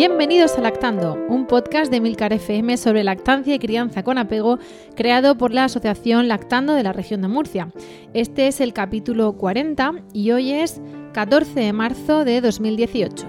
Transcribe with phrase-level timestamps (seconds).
[0.00, 4.58] Bienvenidos a Lactando, un podcast de Milcar FM sobre lactancia y crianza con apego,
[4.96, 7.70] creado por la Asociación Lactando de la región de Murcia.
[8.14, 10.80] Este es el capítulo 40 y hoy es
[11.12, 13.26] 14 de marzo de 2018.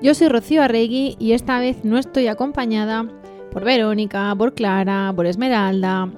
[0.00, 3.06] Yo soy Rocío Arregui y esta vez no estoy acompañada
[3.50, 6.08] por Verónica, por Clara, por Esmeralda,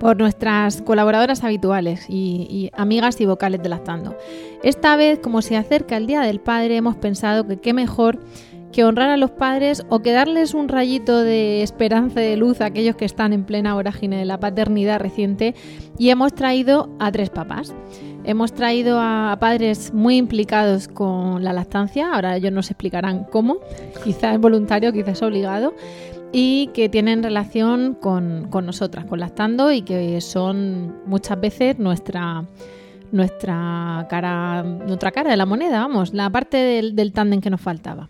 [0.00, 4.16] por nuestras colaboradoras habituales y, y, amigas y vocales de Lactando.
[4.64, 8.18] Esta vez, como se acerca el Día del Padre, hemos pensado que qué mejor
[8.74, 12.60] que honrar a los padres o que darles un rayito de esperanza y de luz
[12.60, 15.54] a aquellos que están en plena vorágine de la paternidad reciente
[15.96, 17.72] y hemos traído a tres papás.
[18.24, 23.58] Hemos traído a padres muy implicados con la lactancia, ahora ellos nos explicarán cómo,
[24.02, 25.74] quizás es voluntario, quizás es obligado,
[26.32, 32.44] y que tienen relación con, con nosotras, con lactando y que son muchas veces nuestra
[33.12, 37.60] nuestra cara, nuestra cara de la moneda, vamos, la parte del, del tándem que nos
[37.60, 38.08] faltaba.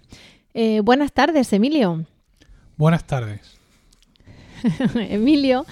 [0.55, 2.05] Eh, buenas tardes, Emilio.
[2.77, 3.59] Buenas tardes.
[4.95, 5.67] Emilio,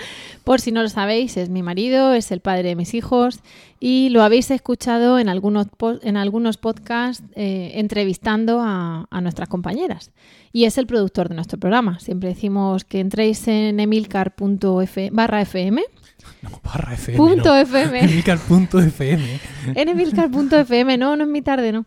[0.45, 3.41] por si no lo sabéis, es mi marido, es el padre de mis hijos
[3.79, 5.69] y lo habéis escuchado en algunos,
[6.03, 10.11] en algunos podcasts eh, entrevistando a, a, nuestras compañeras.
[10.53, 12.01] Y es el productor de nuestro programa.
[12.01, 15.83] Siempre decimos que entréis en emilcar.f barra fm
[16.43, 17.17] no, barra FM.
[17.17, 17.57] Punto no.
[17.57, 18.01] FM.
[18.05, 19.41] Emilcar.fm.
[19.75, 21.85] En emilcar.fm, no, no es mi tarde, no.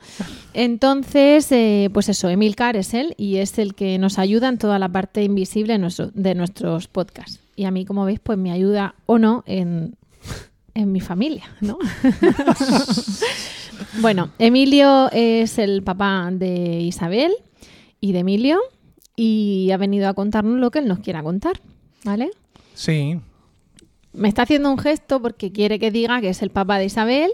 [0.54, 4.80] Entonces, eh, pues eso, Emilcar es él y es el que nos ayuda en toda
[4.80, 7.40] la parte invisible de, nuestro, de nuestros podcasts.
[7.56, 9.96] Y a mí, como veis, pues me ayuda o no en,
[10.74, 11.78] en mi familia, ¿no?
[14.02, 17.34] bueno, Emilio es el papá de Isabel
[18.02, 18.60] y de Emilio
[19.16, 21.62] y ha venido a contarnos lo que él nos quiera contar,
[22.04, 22.32] ¿vale?
[22.74, 23.20] Sí,
[24.16, 27.32] me está haciendo un gesto porque quiere que diga que es el papá de Isabel,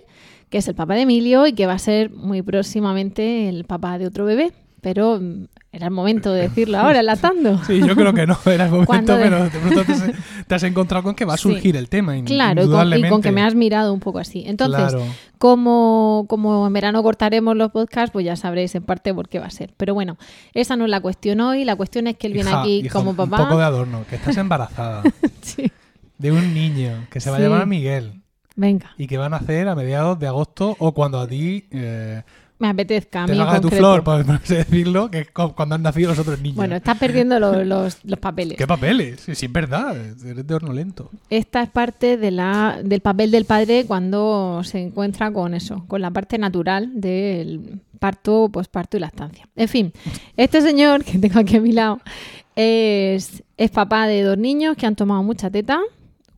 [0.50, 3.97] que es el papá de Emilio y que va a ser muy próximamente el papá
[3.97, 4.52] de otro bebé.
[4.81, 7.64] Pero mm, era el momento de decirlo ahora, enlatando.
[7.66, 9.24] Sí, yo creo que no era el momento, de...
[9.24, 10.03] pero de pronto te, has,
[10.47, 11.78] te, has encontrado con que va a surgir sí.
[11.78, 12.14] el tema.
[12.25, 14.44] Claro, y con, y con, que me has mirado un poco así.
[14.46, 15.03] Entonces, claro.
[15.38, 19.46] como, como en verano cortaremos los podcasts, pues ya sabréis en parte por qué va
[19.46, 19.74] a ser.
[19.78, 20.18] Pero bueno,
[20.53, 21.63] esa no es la cuestión hoy.
[21.63, 23.38] La cuestión es que él viene hija, aquí hija, como papá.
[23.38, 25.03] Un poco de adorno, que estás embarazada.
[25.42, 25.72] sí.
[26.21, 27.43] De un niño que se va Sí.
[27.43, 28.21] a llamar Miguel
[28.55, 32.21] Venga, y que va a nacer a mediados de agosto o cuando a ti eh,
[32.59, 33.23] me apetezca.
[33.23, 35.73] A te mí salga de tu flor, por por así decirlo, que es cu- cuando
[35.75, 36.57] han nacido los otros niños.
[36.57, 38.55] Bueno, estás perdiendo los, los, los papeles.
[38.57, 39.21] ¿Qué papeles?
[39.21, 41.09] Sí, sí, es verdad, eres de horno lento.
[41.31, 46.01] Esta es parte de la, del papel del padre cuando se encuentra con eso, con
[46.01, 49.47] la parte natural del parto, posparto y lactancia.
[49.55, 49.91] En fin,
[50.38, 51.99] este señor que tengo aquí a mi lado
[52.55, 55.79] es, es papá de dos niños que han tomado mucha teta,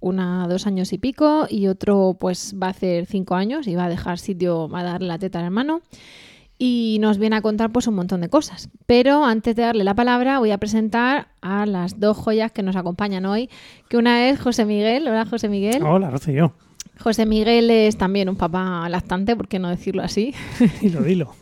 [0.04, 3.86] una dos años y pico y otro pues va a hacer cinco años y va
[3.86, 5.82] a dejar sitio, va a darle la teta al hermano
[6.60, 8.70] y nos viene a contar pues un montón de cosas.
[8.86, 12.76] Pero antes de darle la palabra voy a presentar a las dos joyas que nos
[12.76, 13.50] acompañan hoy,
[13.88, 15.08] que una es José Miguel.
[15.08, 15.82] Hola José Miguel.
[15.84, 16.54] Hola, Rocío.
[17.00, 20.36] José Miguel es también un papá lactante, ¿por qué no decirlo así?
[20.82, 21.34] Dilo, dilo.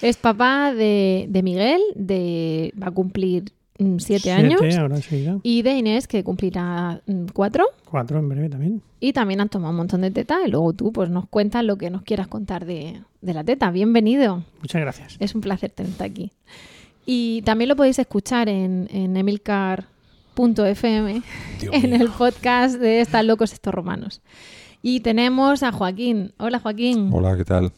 [0.00, 5.38] es papá de, de Miguel, de va a cumplir mm, siete, años, ahora enseguida.
[5.42, 7.66] y de Inés, que cumplirá mm, cuatro.
[7.90, 8.82] Cuatro en breve también.
[9.00, 11.76] Y también han tomado un montón de teta y luego tú pues nos cuentas lo
[11.76, 13.70] que nos quieras contar de, de la teta.
[13.70, 14.42] Bienvenido.
[14.60, 15.16] Muchas gracias.
[15.20, 16.32] Es un placer tenerte aquí.
[17.04, 21.22] Y también lo podéis escuchar en, en emilcar.fm,
[21.72, 22.00] en mío.
[22.00, 24.22] el podcast de Están locos estos romanos.
[24.82, 26.32] Y tenemos a Joaquín.
[26.38, 27.10] Hola Joaquín.
[27.12, 27.72] Hola, ¿qué tal?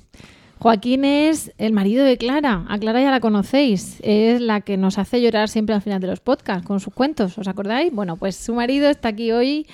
[0.61, 2.65] Joaquín es el marido de Clara.
[2.69, 4.01] A Clara ya la conocéis.
[4.03, 7.39] Es la que nos hace llorar siempre al final de los podcasts con sus cuentos.
[7.39, 7.93] ¿Os acordáis?
[7.93, 9.67] Bueno, pues su marido está aquí hoy.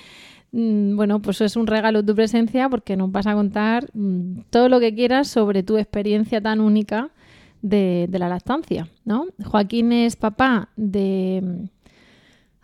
[0.51, 4.69] Mm, Bueno, pues es un regalo tu presencia porque nos vas a contar mm, todo
[4.69, 7.09] lo que quieras sobre tu experiencia tan única
[7.61, 9.25] de, de la lactancia, ¿no?
[9.43, 11.67] Joaquín es papá de...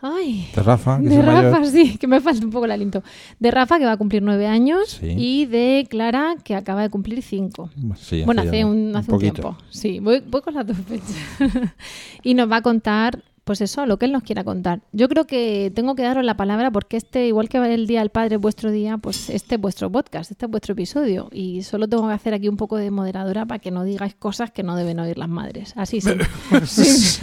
[0.04, 1.44] Ay, De Rafa, que de mayor.
[1.52, 3.04] Rafa, sí, que me falta un poco el aliento.
[3.40, 5.14] De Rafa, que va a cumplir nueve años, Sí.
[5.18, 7.70] y de Clara, que acaba de cumplir cinco.
[7.98, 9.56] Sí, Bueno, hace un, hace un tiempo.
[9.70, 11.16] Sí, voy, voy con las dos fechas.
[12.24, 14.82] y nos va a contar pues eso, lo que él nos quiera contar.
[14.92, 18.10] Yo creo que tengo que daros la palabra porque este, igual que el Día del
[18.12, 21.28] Padre es vuestro día, pues este es vuestro podcast, este es vuestro episodio.
[21.32, 24.52] Y solo tengo que hacer aquí un poco de moderadora para que no digáis cosas
[24.52, 25.74] que no deben oír las madres.
[25.76, 26.12] Así sí.
[26.66, 27.20] Sí.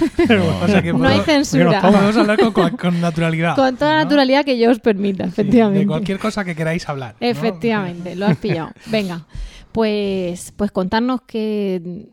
[0.62, 1.80] O sea que No hay censura.
[1.80, 3.54] Podemos hablar con, con- con naturalidad.
[3.54, 5.80] Con toda naturalidad que yo os permita, Sí, efectivamente.
[5.80, 7.14] De cualquier cosa que queráis hablar.
[7.20, 7.26] ¿no?
[7.26, 8.70] Efectivamente, lo has pillado.
[8.86, 9.24] Venga,
[9.72, 12.08] pues, pues contarnos que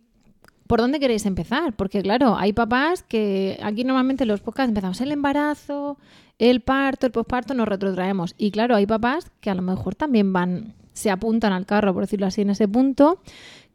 [0.68, 5.12] por dónde queréis empezar, porque claro, hay papás que aquí normalmente los podcasts empezamos el
[5.12, 5.98] embarazo,
[6.40, 8.36] el parto, el posparto, nos retrotraemos.
[8.38, 12.04] Y claro, hay papás que a lo mejor también van, se apuntan al carro, por
[12.04, 13.20] decirlo así, en ese punto,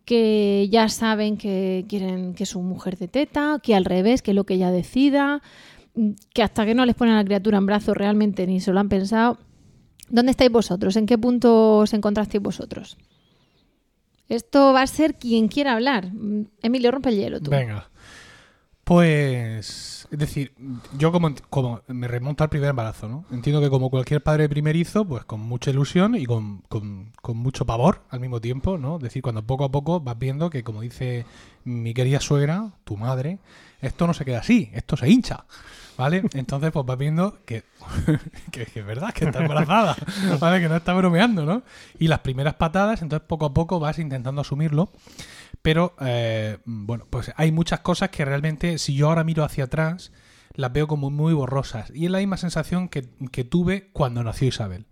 [0.04, 4.44] que ya saben que quieren que su mujer de teta, que al revés, que lo
[4.44, 5.42] que ella decida,
[6.34, 8.80] que hasta que no les ponen a la criatura en brazos realmente ni se lo
[8.80, 9.38] han pensado.
[10.08, 10.96] ¿Dónde estáis vosotros?
[10.96, 12.96] ¿En qué punto os encontrasteis vosotros?
[14.30, 16.10] Esto va a ser quien quiera hablar.
[16.62, 17.50] Emilio, rompe el hielo tú.
[17.50, 17.90] Venga.
[18.84, 20.52] Pues, es decir,
[20.98, 23.24] yo como, como me remonto al primer embarazo, ¿no?
[23.30, 27.64] Entiendo que como cualquier padre primerizo, pues con mucha ilusión y con, con- con mucho
[27.66, 28.96] pavor al mismo tiempo, ¿no?
[28.96, 31.24] Es decir, cuando poco a poco vas viendo que, como dice
[31.62, 33.38] mi querida suegra, tu madre,
[33.80, 35.44] esto no se queda así, esto se hincha,
[36.00, 36.22] ¿vale?
[36.32, 37.62] Entonces, pues vas viendo que,
[38.50, 39.96] que, es verdad, que está embarazada,
[40.40, 40.60] ¿vale?
[40.60, 41.62] Que no está bromeando, ¿no?
[41.98, 44.90] Y las primeras patadas, entonces poco a poco vas intentando asumirlo.
[45.62, 50.10] Pero, eh, bueno, pues hay muchas cosas que realmente, si yo ahora miro hacia atrás,
[50.54, 51.92] las veo como muy borrosas.
[51.94, 54.86] Y es la misma sensación que, que tuve cuando nació Isabel.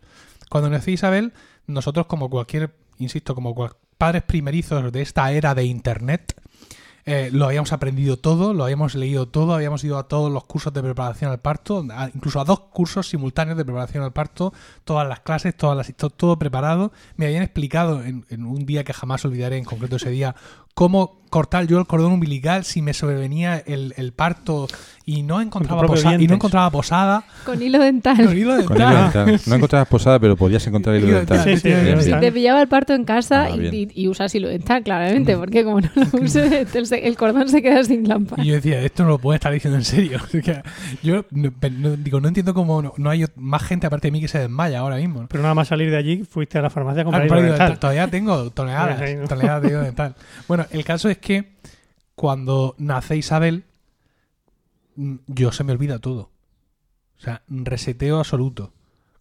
[0.50, 1.32] Cuando nació Isabel,
[1.66, 6.40] nosotros como cualquier, insisto, como cual- padres primerizos de esta era de Internet,
[7.10, 10.72] eh, lo habíamos aprendido todo, lo habíamos leído todo, habíamos ido a todos los cursos
[10.72, 11.84] de preparación al parto,
[12.14, 14.52] incluso a dos cursos simultáneos de preparación al parto,
[14.84, 16.92] todas las clases, todas las, to- todo preparado.
[17.16, 20.34] Me habían explicado en, en un día que jamás olvidaré, en concreto ese día,
[20.74, 24.66] cómo cortar yo el cordón umbilical si me sobrevenía el, el parto
[25.04, 27.24] y no encontraba, propio posa- y no encontraba posada.
[27.46, 28.16] Con hilo dental.
[28.26, 29.26] Con hilo Con hilo dental.
[29.26, 29.40] dental.
[29.46, 31.58] No encontrabas posada, pero podías encontrar hilo Hilo dental.
[31.58, 32.20] Sí, Bien, bien.
[32.20, 33.74] Te pillaba el parto en casa Ah, y, bien.
[33.94, 37.62] y- y usas hilo dental, claramente, porque como no lo uses, el, el cordón se
[37.62, 38.42] queda sin lámpara.
[38.44, 40.18] Y yo decía, esto no lo puede estar diciendo en serio.
[40.38, 40.62] O sea,
[41.02, 44.12] yo no, pe- no- digo, no entiendo cómo no, no hay más gente aparte de
[44.12, 45.26] mí que se desmaya ahora mismo.
[45.28, 47.46] Pero nada más salir de allí, fuiste a la farmacia a Ah, comprar comprar hilo
[47.48, 47.68] hilo dental.
[47.68, 47.80] dental.
[47.80, 50.14] Todavía tengo toneladas, toneladas de hilo dental.
[50.46, 51.56] Bueno, el caso es que
[52.14, 53.64] cuando nace Isabel,
[54.96, 56.30] mm, yo se me olvida todo.
[57.18, 58.72] O sea, reseteo absoluto.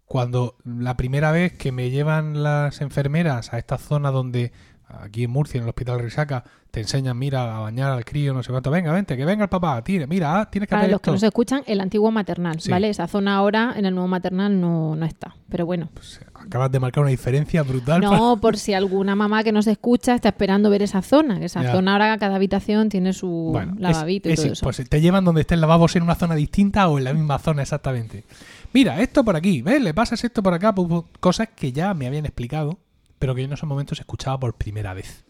[0.06, 4.52] Cuando la primera vez que me llevan las enfermeras a esta zona donde,
[4.88, 8.44] aquí en Murcia, en el Hospital Risaca, te enseñan, mira, a bañar al crío, no
[8.44, 10.92] sé cuánto, venga, vente, que venga el papá, tire, mira, ah, tienes que Para hacer
[10.92, 11.12] los que esto.
[11.14, 12.70] nos escuchan, el antiguo maternal, Sí.
[12.70, 12.90] ¿vale?
[12.90, 15.36] Esa zona ahora en el nuevo maternal no, no está.
[15.50, 18.02] Pero bueno, Pues, acabas de marcar una diferencia brutal.
[18.02, 21.40] para- no por si alguna mamá que nos escucha está esperando ver esa zona.
[21.40, 21.72] Que esa Ya.
[21.72, 24.64] zona ahora cada habitación tiene su Bueno, es- y es- todo eso.
[24.64, 27.62] Pues te llevan donde estén lavabos en una zona distinta o en la misma zona
[27.64, 28.26] exactamente.
[28.74, 29.82] Mira, esto por aquí, ¿ves?
[29.82, 30.76] Le pasas esto por acá,
[31.20, 32.78] cosas que ya me habían explicado,
[33.20, 35.26] pero que yo en esos momentos escuchaba por primera vez.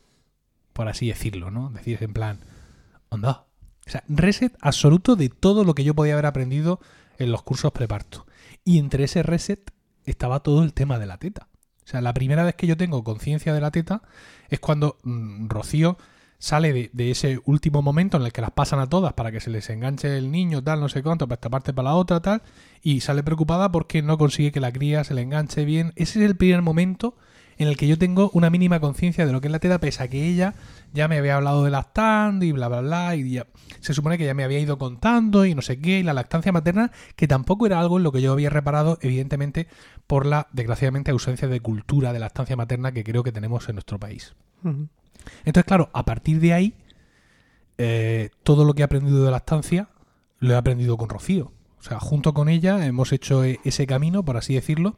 [0.73, 1.69] Por así decirlo, ¿no?
[1.71, 2.39] Decir en plan,
[3.09, 3.45] onda.
[3.85, 6.79] O sea, reset absoluto de todo lo que yo podía haber aprendido
[7.17, 8.25] en los cursos preparto.
[8.63, 9.71] Y entre ese reset
[10.05, 11.47] estaba todo el tema de la teta.
[11.85, 14.01] O sea, la primera vez que yo tengo conciencia de la teta
[14.49, 15.97] es cuando mm, Rocío
[16.37, 19.39] sale de, de ese último momento en el que las pasan a todas para que
[19.39, 22.19] se les enganche el niño, tal, no sé cuánto, para esta parte, para la otra,
[22.19, 22.43] tal,
[22.81, 25.93] y sale preocupada porque no consigue que la cría se le enganche bien.
[25.95, 27.15] Ese es el primer momento
[27.57, 30.03] en el que yo tengo una mínima conciencia de lo que es la teta, pese
[30.03, 30.53] a que ella
[30.93, 33.47] ya me había hablado de lactando y bla, bla, bla, y ya,
[33.79, 36.51] se supone que ya me había ido contando y no sé qué, y la lactancia
[36.51, 39.67] materna, que tampoco era algo en lo que yo había reparado, evidentemente,
[40.07, 43.99] por la, desgraciadamente, ausencia de cultura de lactancia materna que creo que tenemos en nuestro
[43.99, 44.33] país.
[45.45, 46.73] Entonces, claro, a partir de ahí,
[47.77, 49.89] eh, todo lo que he aprendido de lactancia
[50.39, 51.51] lo he aprendido con Rocío.
[51.79, 54.97] O sea, junto con ella hemos hecho e- ese camino, por así decirlo,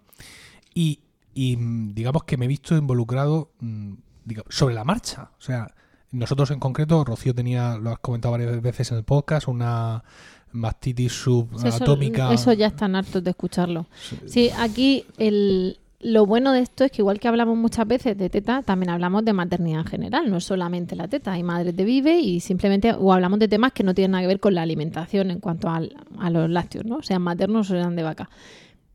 [0.74, 1.00] y,
[1.34, 3.94] y, mm, digamos que me he visto involucrado mm,
[4.26, 5.32] diga- sobre la marcha.
[5.38, 5.74] O sea,
[6.12, 10.04] nosotros en concreto, Rocío tenía, lo has comentado varias veces en el podcast, una
[10.52, 12.34] mastitis subatómica.
[12.34, 13.86] Eso ya están hartos de escucharlo.
[14.26, 18.30] Sí, aquí el, lo bueno de esto es que igual que hablamos muchas veces de
[18.32, 21.84] teta, también hablamos de maternidad en general, no es solamente la teta, hay madres de
[21.84, 24.64] vive y simplemente o hablamos de temas que no tienen nada que ver con la
[24.64, 27.04] alimentación en cuanto al- a los lácteos, ¿no?
[27.04, 28.30] Sean maternos o sean de vaca.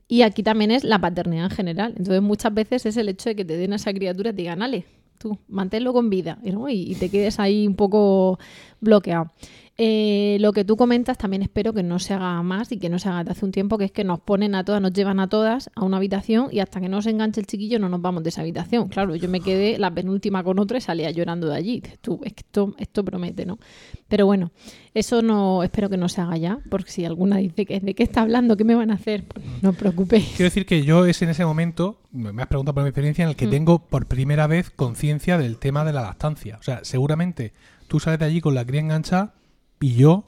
[0.07, 1.95] Y aquí también es la paternidad en general.
[1.97, 4.43] Entonces muchas veces es el hecho de que te den a esa criatura y te
[4.43, 4.85] digan, ale,
[5.19, 6.51] tú, manténlo con vida y,
[6.93, 8.39] y te quedes ahí un poco
[8.81, 9.31] bloqueado.
[9.77, 13.01] Eh, lo que tú comentas también espero que no se haga más y que no
[13.01, 15.19] se haga de hace un tiempo, que es que nos ponen a todas, nos llevan
[15.19, 18.01] a todas a una habitación y hasta que no se enganche el chiquillo no nos
[18.01, 18.87] vamos de esa habitación.
[18.89, 21.83] Claro, yo me quedé la penúltima con otra y salía llorando de allí.
[22.01, 23.59] Tú, esto, esto promete, ¿no?
[24.07, 24.53] Pero bueno,
[24.95, 28.05] eso no espero que no se haga ya, porque si alguna dice que de qué
[28.05, 30.27] está hablando, qué me van a hacer, pues no os preocupéis.
[30.37, 33.31] Quiero decir que yo es en ese momento, me has preguntado por mi experiencia, en
[33.31, 33.51] el que Mm.
[33.51, 36.59] tengo por primera vez conciencia del tema de la lactancia.
[36.61, 37.53] O sea, seguramente
[37.89, 39.35] tú sales de allí con la cría enganchada
[39.81, 40.25] y yo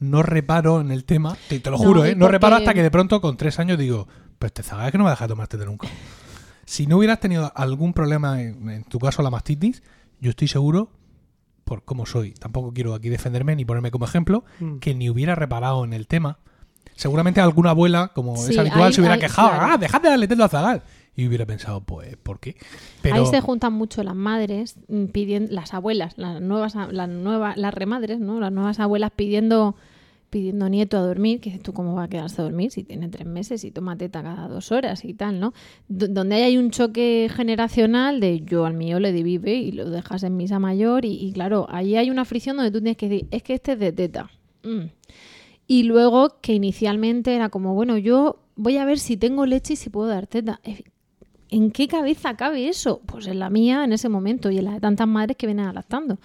[0.00, 2.14] no reparo en el tema, te, te lo No, juro, y ¿eh?
[2.16, 4.06] No reparo hasta que de pronto con tres años digo,
[4.38, 5.88] pues te zagas que no me dejas tomarte de nunca.
[6.66, 9.82] Si no hubieras tenido algún problema, en, en tu caso la mastitis,
[10.20, 10.90] yo estoy seguro,
[11.64, 14.78] por cómo soy, tampoco quiero aquí defenderme ni ponerme como ejemplo, Mm.
[14.78, 16.38] que ni hubiera reparado en el tema.
[16.96, 19.66] Seguramente alguna abuela, como Sí, es habitual, se hubiera quejado, claro.
[19.72, 20.82] ah, dejad de darle teta a Zagal.
[21.16, 22.56] Y hubiera pensado, pues, ¿por qué?
[23.02, 27.56] Pero Ahí se juntan mucho las madres mm, pidiendo, las abuelas, las nuevas, las nuevas,
[27.56, 28.40] las remadres, ¿no?
[28.40, 29.76] Las nuevas abuelas pidiendo,
[30.30, 33.08] pidiendo nieto a dormir, que dices tú cómo va a quedarse a dormir si tiene
[33.08, 35.54] tres meses y toma teta cada dos horas y tal, ¿no?
[35.86, 39.88] D- donde hay un choque generacional de yo al mío le di vive y lo
[39.90, 43.08] dejas en misa mayor y, y claro, ahí hay una fricción donde tú tienes que
[43.08, 44.30] decir, es que este es de teta.
[44.64, 44.86] Mm.
[45.68, 49.76] Y luego que inicialmente era como, bueno, yo voy a ver si tengo leche y
[49.76, 50.60] si puedo dar teta.
[51.50, 53.00] ¿En qué cabeza cabe eso?
[53.06, 55.66] Pues en la mía en ese momento y en la de tantas madres que vienen
[55.66, 56.18] adaptando.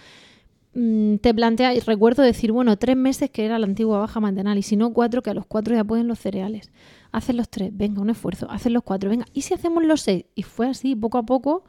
[0.74, 4.58] Mm, Te plantea, y recuerdo decir, bueno, tres meses que era la antigua baja mantenal
[4.58, 6.72] y si no cuatro, que a los cuatro ya pueden los cereales.
[7.12, 10.26] Hacen los tres, venga, un esfuerzo, hacen los cuatro, venga, ¿y si hacemos los seis?
[10.36, 11.64] Y fue así, poco a poco,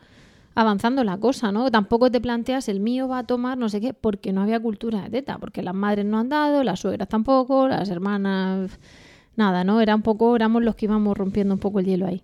[0.55, 1.71] avanzando la cosa, ¿no?
[1.71, 5.03] Tampoco te planteas, el mío va a tomar no sé qué, porque no había cultura
[5.03, 8.79] de teta, porque las madres no han dado, las suegras tampoco, las hermanas,
[9.37, 9.81] nada, ¿no?
[9.81, 12.23] Era un poco, éramos los que íbamos rompiendo un poco el hielo ahí.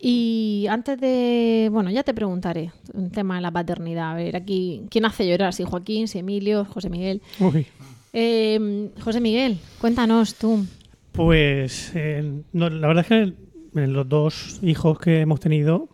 [0.00, 4.12] Y antes de, bueno, ya te preguntaré un tema de la paternidad.
[4.12, 5.52] A ver, aquí, ¿quién hace llorar?
[5.52, 7.20] Si Joaquín, si Emilio, José Miguel.
[7.40, 7.66] Uy,
[8.12, 10.64] Eh, José Miguel, cuéntanos tú.
[11.12, 15.88] Pues eh, no, la verdad es que en los dos hijos que hemos tenido,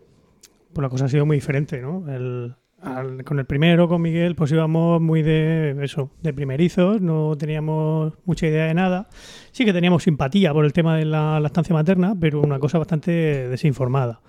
[0.72, 2.04] pues la cosa ha sido muy diferente, ¿no?
[2.14, 2.54] El-
[2.84, 8.12] al- con el primero, con Miguel, pues íbamos muy de eso, de primerizos, no teníamos
[8.24, 9.08] mucha idea de nada.
[9.52, 13.10] Sí que teníamos simpatía por el tema de la lactancia materna, pero una cosa bastante
[13.48, 14.20] desinformada.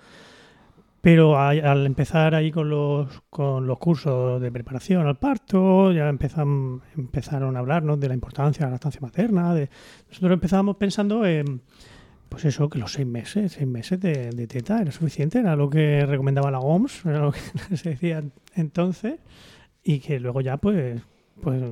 [1.02, 6.08] Pero a- al empezar ahí con los, con los cursos de preparación al parto, ya
[6.08, 9.54] empezan, empezaron a hablarnos de la importancia de la lactancia materna.
[9.54, 9.70] De,
[10.08, 11.60] nosotros empezábamos pensando en,
[12.28, 15.70] pues eso, que los seis meses, seis meses de, de teta era suficiente, era lo
[15.70, 17.40] que recomendaba la OMS, era lo que
[17.76, 18.22] se decía
[18.54, 19.14] entonces,
[19.84, 21.00] y que luego ya pues,
[21.40, 21.62] pues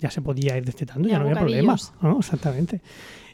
[0.00, 1.72] ya se podía ir destetando, ya, Ya, no había problema.
[1.74, 1.94] bocadillos.
[2.02, 2.18] ¿no?
[2.18, 2.80] Exactamente.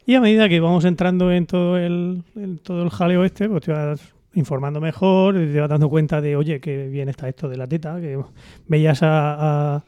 [0.07, 3.63] Y a medida que íbamos entrando en todo el, en todo el jaleo este, pues
[3.63, 4.01] te ibas
[4.35, 8.01] informando mejor, te ibas dando cuenta de, oye, que bien está esto de la teta,
[8.01, 8.19] que
[8.69, 9.85] veías a, a-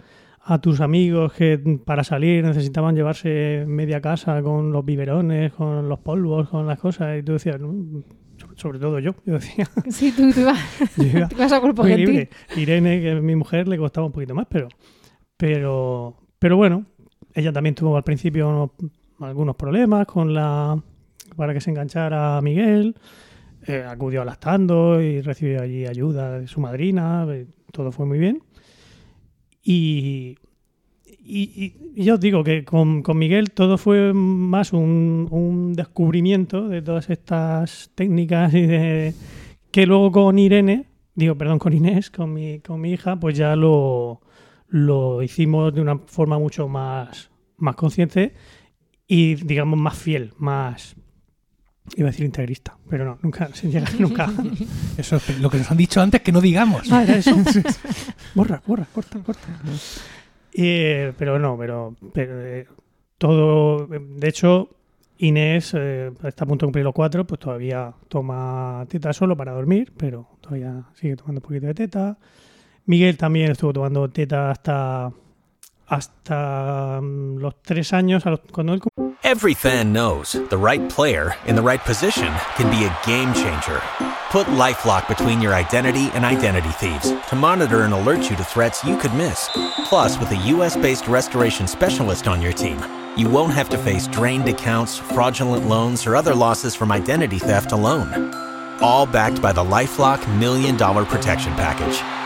[0.52, 5.98] a tus amigos que para salir necesitaban llevarse media casa con los biberones, con los
[6.00, 8.02] polvos, con las cosas, y tú decías, "No,
[8.56, 10.58] sobre- todo yo, yo decía, Sí, tú, tú ibas,
[10.96, 12.28] yo iba tú ibas a cuerpo gentil.
[12.56, 14.68] Irene, que es mi mujer, le costaba un poquito más, pero,
[15.36, 16.84] pero, pero bueno,
[17.34, 18.70] ella también tuvo al principio unos-
[19.20, 20.82] algunos problemas con la
[21.36, 22.96] para que se enganchara a Miguel.
[23.66, 27.26] Eh, acudió a lactando y recibió allí ayuda de su madrina.
[27.30, 28.42] eh, todo fue muy bien.
[29.62, 30.38] Y,
[31.18, 36.82] y, yo os digo que con, con Miguel todo fue más un, un descubrimiento de
[36.82, 39.14] todas estas técnicas y de
[39.70, 43.54] que luego con Irene, digo, perdón, con Inés, con mi, con mi hija, pues ya
[43.56, 44.20] lo,
[44.68, 48.34] lo hicimos de una forma mucho más, más consciente
[49.06, 50.96] y, digamos, más fiel, más,
[51.96, 54.30] iba a decir integrista, pero no, nunca, sin llegar nunca.
[54.96, 56.90] eso es lo que nos han dicho antes que no digamos.
[56.92, 57.36] Ah, eso.
[58.34, 59.48] borra, borra, corta, corta.
[60.52, 62.66] Eh, pero no, pero, pero, eh,
[63.18, 64.70] todo, de hecho,
[65.18, 69.52] Inés eh, está a punto de cumplir los cuatro, pues todavía toma teta solo para
[69.52, 72.18] dormir, pero todavía sigue tomando un poquito de teta.
[72.86, 75.12] Miguel también estuvo tomando teta hasta
[75.90, 78.80] hasta mm, los tres años, cuando él
[79.22, 83.80] Every fan knows the right player in the right position can be a game changer.
[84.30, 88.84] Put LifeLock between your identity and identity thieves to monitor and alert you to threats
[88.84, 89.50] you could miss.
[89.84, 92.78] Plus, with a US-based restoration specialist on your team,
[93.16, 97.72] you won't have to face drained accounts, fraudulent loans, or other losses from identity theft
[97.72, 98.32] alone.
[98.80, 102.19] All backed by the LifeLock Million Dollar Protection Package.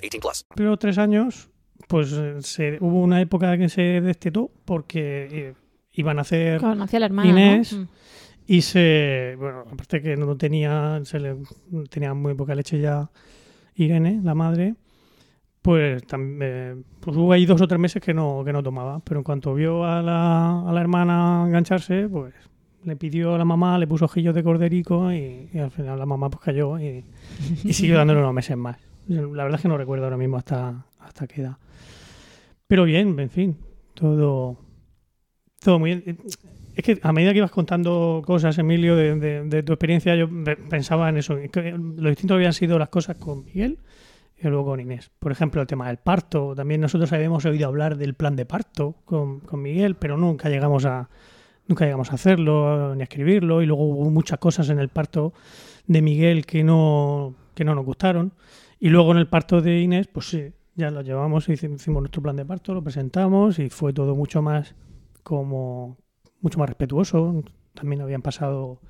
[0.00, 0.46] 18 plus.
[0.54, 1.50] Pero tres años,
[1.88, 5.54] pues eh, se, hubo una época que se destetó porque eh,
[5.92, 7.28] iban a hacer Claro, la hermana.
[7.28, 7.82] Inés ¿no?
[7.82, 7.88] Mm.
[8.46, 11.36] y se, bueno, aparte que no tenía, se le,
[11.88, 13.10] tenía muy poca leche ya
[13.74, 14.74] Irene, la madre,
[15.62, 19.00] pues, tam- eh, pues hubo ahí dos o tres meses que no, que no tomaba,
[19.00, 22.34] pero en cuanto vio a la, a la hermana engancharse, pues
[22.84, 26.06] le pidió a la mamá, le puso ojillos de corderico y, y al final la
[26.06, 27.04] mamá pues cayó y,
[27.62, 28.78] y siguió dándole unos meses más.
[29.08, 31.56] La verdad es que no recuerdo ahora mismo hasta, hasta qué edad.
[32.66, 33.56] Pero bien, en fin,
[33.94, 34.56] todo,
[35.58, 36.18] todo muy bien.
[36.76, 40.28] Es que a medida que ibas contando cosas, Emilio, de, de- de tu experiencia, yo
[40.44, 41.36] pe- pensaba en eso.
[41.52, 43.78] que Lo distinto habían sido las cosas con Miguel
[44.40, 45.10] y luego con Inés.
[45.18, 46.54] Por ejemplo, el tema del parto.
[46.54, 50.84] También nosotros habíamos oído hablar del plan de parto con, con Miguel, pero nunca llegamos
[50.84, 51.08] a
[51.66, 53.60] nunca llegamos a hacerlo ni a escribirlo.
[53.62, 55.32] Y luego hubo muchas cosas en el parto
[55.88, 58.32] de Miguel que no, que no nos gustaron.
[58.80, 62.22] Y luego en el parto de Inés, pues sí, ya lo llevamos, hici- hicimos nuestro
[62.22, 64.74] plan de parto, lo presentamos y fue todo mucho más
[65.22, 65.98] como
[66.40, 67.44] mucho más respetuoso.
[67.74, 68.80] También habían pasado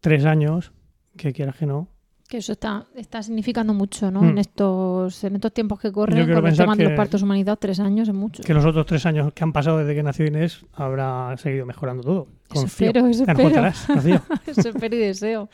[0.00, 0.72] tres años,
[1.16, 1.88] que quieras que no.
[2.28, 4.22] Que eso está, está significando mucho, ¿no?
[4.22, 4.28] Mm.
[4.30, 7.78] En estos en estos tiempos que corren, pensar tema de los que- partos humanizados, tres
[7.78, 8.42] años es mucho.
[8.42, 12.02] Que los otros tres años que han pasado desde que nació Inés habrá seguido mejorando
[12.02, 12.22] todo.
[12.50, 12.88] Eso Confío.
[12.88, 13.42] espero, eso espero.
[13.42, 14.20] contarás, Rocío.
[14.46, 15.48] Eso espero y deseo.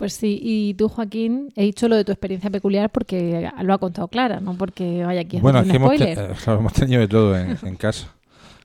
[0.00, 3.78] Pues sí, y tú, Joaquín, he dicho lo de tu experiencia peculiar porque lo ha
[3.78, 6.18] contado Clara, no porque vaya aquí a Bueno, un hemos, te- spoiler.
[6.30, 8.14] eh, claro, hemos tenido de todo en, en casa.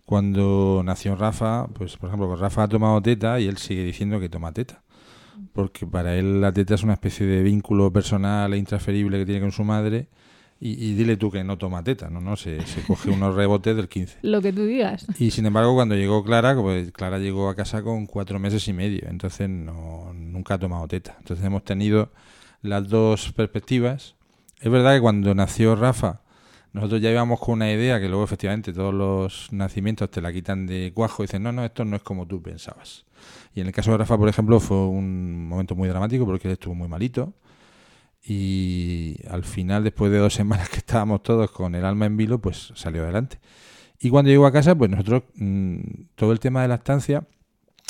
[0.05, 4.29] Cuando nació Rafa, pues por ejemplo, Rafa ha tomado teta y él sigue diciendo que
[4.29, 4.81] toma teta.
[5.51, 9.41] Porque para él la teta es una especie de vínculo personal e intransferible que tiene
[9.41, 10.07] con su madre.
[10.59, 12.21] Y, y dile tú que no toma teta, ¿no?
[12.21, 14.19] no se, se coge unos rebotes del 15.
[14.21, 15.05] Lo que tú digas.
[15.19, 18.73] Y sin embargo, cuando llegó Clara, pues Clara llegó a casa con cuatro meses y
[18.73, 21.15] medio, entonces no, nunca ha tomado teta.
[21.19, 22.11] Entonces hemos tenido
[22.61, 24.15] las dos perspectivas.
[24.61, 26.21] Es verdad que cuando nació Rafa,
[26.75, 30.67] nosotros ya íbamos con una idea que luego efectivamente todos los nacimientos te la quitan
[30.67, 33.05] de cuajo y dicen, no, no, esto no es como tú pensabas.
[33.53, 36.53] Y en el caso de Rafa, por ejemplo, fue un momento muy dramático porque él
[36.53, 37.33] estuvo muy malito.
[38.27, 42.39] Y al final, después de dos semanas que estábamos todos con el alma en vilo,
[42.39, 43.39] pues salió adelante.
[43.99, 45.77] Y cuando llegó a casa, pues nosotros, mm,
[46.15, 47.25] todo el tema de lactancia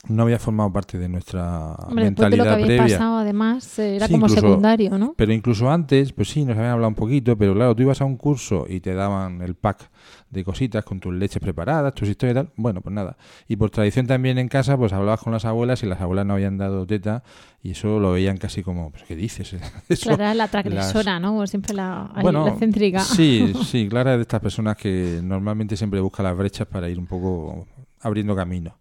[0.08, 2.84] no había formado parte de nuestra Hombre, después de lo que mentalidad previa.
[2.98, 5.13] pasado, además, eh, era Sí, como incluso- secundario, ¿no?
[5.17, 8.06] Pero incluso antes, pues sí, nos habían hablado un poquito, pero claro, tú ibas a
[8.06, 9.89] un curso y te daban el pack
[10.29, 12.49] de cositas con tus leches preparadas, tus historias y tal.
[12.57, 13.15] Bueno, pues nada.
[13.47, 16.33] Y por tradición también en casa, pues hablabas con las abuelas y las abuelas no
[16.33, 17.23] habían dado teta
[17.63, 19.55] y eso lo veían casi como, pues ¿qué dices?
[19.89, 21.29] Eso- Clara es la transgresora, ¿no?
[21.29, 22.99] Como Siempre la, bueno, la excéntrica.
[22.99, 26.99] Sí, sí, Clara es de estas personas que normalmente siempre busca las brechas para ir
[26.99, 27.67] un poco
[28.01, 28.77] abriendo camino.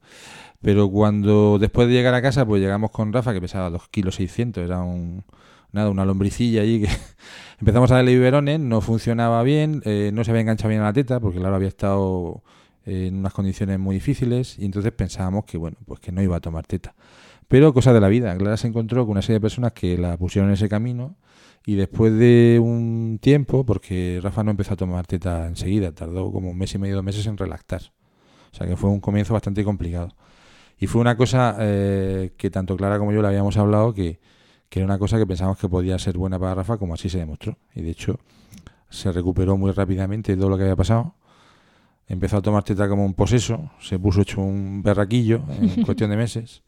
[0.61, 4.15] Pero cuando después de llegar a casa, pues llegamos con Rafa, que pesaba 2 kilos
[4.15, 5.23] 600, era un,
[5.75, 6.89] nada, una lombricilla allí que
[7.61, 10.93] empezamos a darle biberones, no funcionaba bien, eh, no se había enganchado bien a la
[10.93, 12.43] teta, porque Clara había estado
[12.87, 16.41] en unas condiciones muy difíciles, y entonces pensábamos que, bueno, pues que no iba a
[16.41, 16.95] tomar teta.
[17.49, 20.17] Pero cosas de la vida, Clara se encontró con una serie de personas que la
[20.17, 21.17] pusieron en ese camino,
[21.67, 26.51] y después de un tiempo, porque Rafa no empezó a tomar teta enseguida, tardó como
[26.51, 27.81] un mes y medio, dos meses en relactar.
[28.53, 30.15] O sea que fue un comienzo bastante complicado.
[30.79, 34.21] Y fue una cosa eh, que tanto Clara como yo le habíamos hablado, que,
[34.75, 37.19] que era una cosa que pensábamos que podía ser buena para Rafa, como así se
[37.19, 37.57] demostró.
[37.77, 38.19] Y de hecho
[38.91, 41.15] se recuperó muy rápidamente de todo lo que había pasado.
[42.09, 46.17] Empezó a tomar teta como un poseso, se puso hecho un berraquillo en cuestión de
[46.17, 46.65] meses.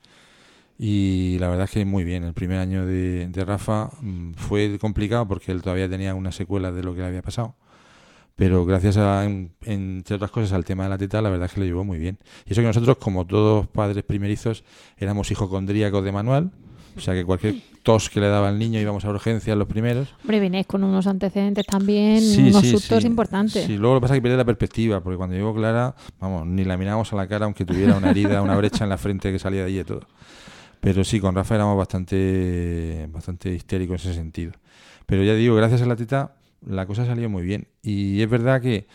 [0.78, 2.22] Y la verdad es que muy bien.
[2.22, 6.70] El primer año de, de Rafa mm, fue complicado porque él todavía tenía una secuela
[6.70, 7.56] de lo que le había pasado.
[8.36, 11.54] Pero gracias a, en- entre otras cosas, al tema de la teta, la verdad es
[11.54, 12.18] que lo llevó muy bien.
[12.46, 14.62] Y eso que nosotros, como todos padres primerizos,
[14.96, 16.52] éramos hijocondríacos de manual.
[16.96, 20.08] O sea que cualquier tos que le daba al niño íbamos a urgencias los primeros.
[20.22, 23.06] Hombre, vienes con unos antecedentes también, Sí, unos sí, sustos sí.
[23.06, 23.66] importantes.
[23.66, 26.46] Sí, luego lo que pasa es que pierde la perspectiva, porque cuando llegó Clara, vamos,
[26.46, 29.30] ni la mirábamos a la cara aunque tuviera una herida, una brecha en la frente
[29.30, 30.00] que salía de allí y todo.
[30.80, 34.52] Pero sí, con Rafa éramos bastante, bastante histéricos en ese sentido.
[35.06, 37.68] Pero ya digo, gracias a la teta, la cosa salió muy bien.
[37.82, 38.86] Y es verdad que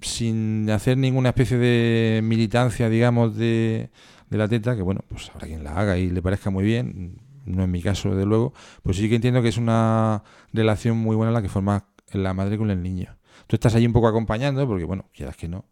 [0.00, 3.90] sin hacer ninguna especie de militancia, digamos, de,
[4.30, 7.18] de la teta, que bueno, pues habrá quien la haga y le parezca muy bien,
[7.44, 8.52] no es mi caso, de luego,
[8.82, 12.58] pues sí que entiendo que es una relación muy buena la que forma la madre
[12.58, 13.16] con el niño.
[13.46, 15.64] Tú estás ahí un poco acompañando, porque bueno, quieras que no,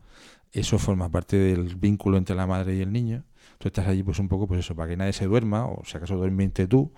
[0.52, 3.24] eso forma parte del vínculo entre la madre y el niño.
[3.58, 5.96] Tú estás allí pues un poco, pues eso, para que nadie se duerma, o si
[5.96, 6.92] acaso duermente tú,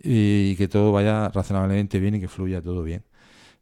[0.00, 3.04] y que todo vaya razonablemente bien y que fluya todo bien.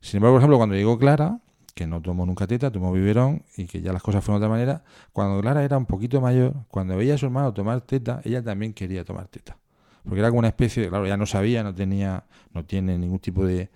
[0.01, 1.41] Sin embargo, por ejemplo, cuando llegó Clara,
[1.75, 4.55] que no tomó nunca teta, tomó biberón y que ya las cosas fueron de otra
[4.55, 8.43] manera, cuando Clara era un poquito mayor, cuando veía a su hermano tomar teta, ella
[8.43, 9.59] también quería tomar teta.
[10.07, 13.19] Porque era como una especie de, claro, ya no sabía, no tenía, no tiene ningún
[13.19, 13.71] tipo de,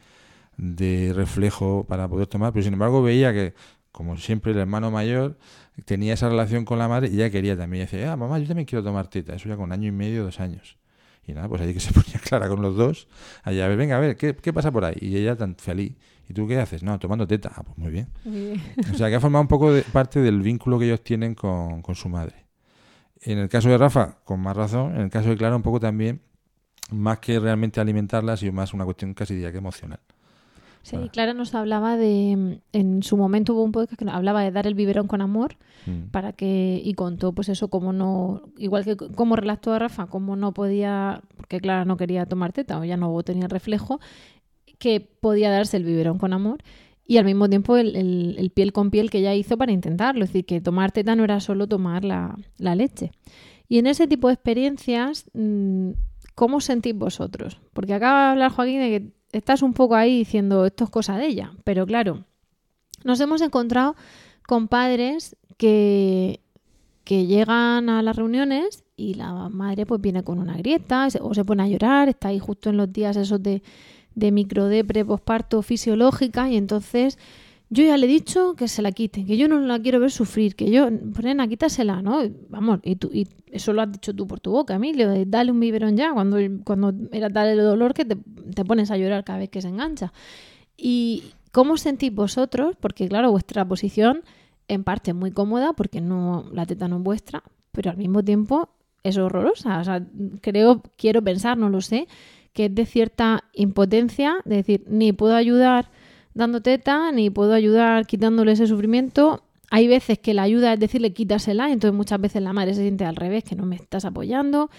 [0.57, 3.55] de reflejo para poder tomar, pero sin embargo veía que,
[3.93, 5.38] como siempre, el hermano mayor
[5.85, 7.83] tenía esa relación con la madre y ella quería también.
[7.83, 9.35] Y decía, ah, mamá, yo también quiero tomar teta.
[9.35, 10.79] Eso ya con año y medio, dos años.
[11.27, 13.09] Y nada, pues allí que se ponía clara con los dos.
[13.43, 14.97] Allá, a ver, venga, a ver, ¿qué, qué pasa por ahí?
[15.01, 15.95] Y ella tan feliz.
[16.29, 16.83] ¿Y tú qué haces?
[16.83, 17.51] No, tomando teta.
[17.55, 18.09] Ah, pues muy bien.
[18.93, 21.83] O sea, que ha formado un poco de parte del vínculo que ellos tienen con,
[21.83, 22.47] con su madre.
[23.23, 24.95] En el caso de Rafa, con más razón.
[24.95, 26.21] En el caso de Clara, un poco también,
[26.91, 30.01] más que realmente alimentarla, ha sido más una cuestión casi diría que emocional.
[30.83, 30.97] Sí.
[31.13, 34.67] Clara nos hablaba de, en su momento hubo un podcast que nos hablaba de dar
[34.67, 35.57] el biberón con amor
[35.87, 36.11] Mm.
[36.11, 40.37] para que y contó pues eso como no igual que como relató a Rafa como
[40.37, 43.99] no podía porque Clara no quería tomar teta o ya no tenía reflejo
[44.79, 46.59] que podía darse el biberón con amor
[47.11, 50.23] y al mismo tiempo el, el- el piel con piel que ella hizo para intentarlo.
[50.25, 53.11] Es decir que tomar teta no era solo tomar la, la leche.
[53.68, 55.90] Y en ese tipo de experiencias mm,
[56.37, 57.59] ¿cómo sentís vosotros?
[57.73, 61.16] porque acaba de hablar Joaquín de que estás un poco ahí diciendo esto es cosa
[61.18, 62.25] de ella pero claro
[63.05, 63.96] nos hemos encontrado
[64.46, 66.40] con padres que,
[67.05, 71.44] que llegan a las reuniones y la madre pues viene con una grieta o se
[71.44, 73.62] pone a llorar, está ahí justo en los días esos de,
[74.14, 77.18] de microdepre, posparto fisiológica y entonces
[77.73, 80.11] yo ya le he dicho que se la quite, que yo no la quiero ver
[80.11, 82.20] sufrir, que yo, nena, quítasela, ¿no?
[82.49, 85.53] Vamos, y, tú, y eso lo has dicho tú por tu boca, Emilio, de dale
[85.53, 89.23] un biberón ya, cuando, cuando era tal el dolor que te, te pones a llorar
[89.23, 90.12] cada vez que se engancha.
[90.77, 92.77] ¿Y cómo sentís vosotros?
[92.81, 94.23] Porque claro, vuestra posición
[94.66, 98.25] en parte es muy cómoda porque no la teta no es vuestra, pero al mismo
[98.25, 98.68] tiempo
[99.05, 99.79] es horrorosa.
[99.79, 100.05] O sea,
[100.40, 102.09] creo, quiero pensar, no lo sé,
[102.53, 105.91] que es de cierta impotencia, de decir, ni puedo ayudar
[106.35, 109.43] dando teta, ni puedo ayudar quitándole ese sufrimiento.
[109.71, 112.83] Hay veces que la ayuda es decirle quítasela, y entonces muchas veces la madre se
[112.83, 114.71] siente al revés, que no me estás apoyando.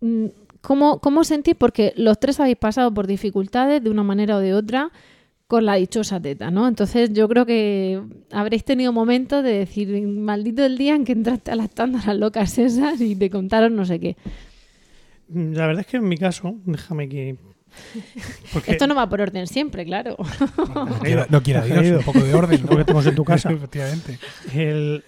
[0.00, 0.26] Mm,
[0.60, 1.54] ¿Cómo, cómo sentís?
[1.54, 4.90] Porque los tres habéis pasado por dificultades de una manera o de otra
[5.46, 6.68] con la dichosa teta, ¿no?
[6.68, 11.50] Entonces yo creo que habréis tenido momentos de decir, maldito el día en que entraste
[11.50, 14.16] a las tandas locas esas y te contaron no sé qué.
[15.32, 17.36] La verdad es que en mi caso, déjame que.
[18.52, 20.16] Porque Esto no va por orden siempre, claro.
[21.30, 22.60] No quiera, Dios, un poco de orden.
[22.62, 22.66] ¿no?
[22.68, 23.50] Porque estamos en tu casa.
[23.50, 24.18] Efectivamente.
[24.54, 25.04] el-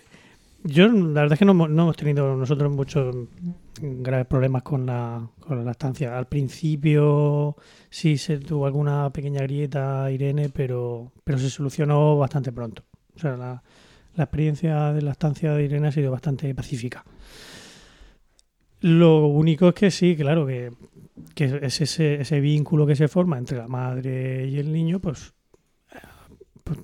[0.62, 3.16] yo, la verdad es que no, hemos- no hemos tenido nosotros muchos
[3.80, 6.18] graves problemas con la, con la lactancia.
[6.18, 7.56] Al principio
[7.88, 12.82] sí se tuvo alguna pequeña grieta, Irene, pero, pero se solucionó bastante pronto.
[13.16, 13.62] O sea, la,
[14.16, 17.06] la experiencia de lactancia de Irene ha sido bastante pacífica.
[18.80, 20.70] Lo único es que sí, claro, que,
[21.34, 25.34] que es ese, ese vínculo que se forma entre la madre y el niño, pues,
[25.94, 25.98] eh,
[26.64, 26.78] pues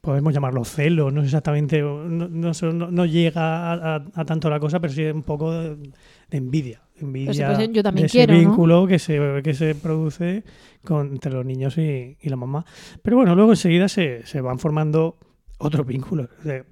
[0.00, 4.48] podemos llamarlo celo, no sé exactamente, no, no, no- no llega a, a- a tanto
[4.50, 5.76] la cosa, pero sí un poco de,
[6.30, 6.80] de envidia.
[7.00, 8.38] Envidia pues, yo también de ese quiero, ¿no?
[8.40, 10.44] vínculo que, se, que se produce
[10.84, 12.64] con, entre los niños y, y la mamá.
[13.02, 15.18] Pero bueno, luego enseguida se, se van formando
[15.58, 16.28] otros vínculos.
[16.38, 16.64] o sea,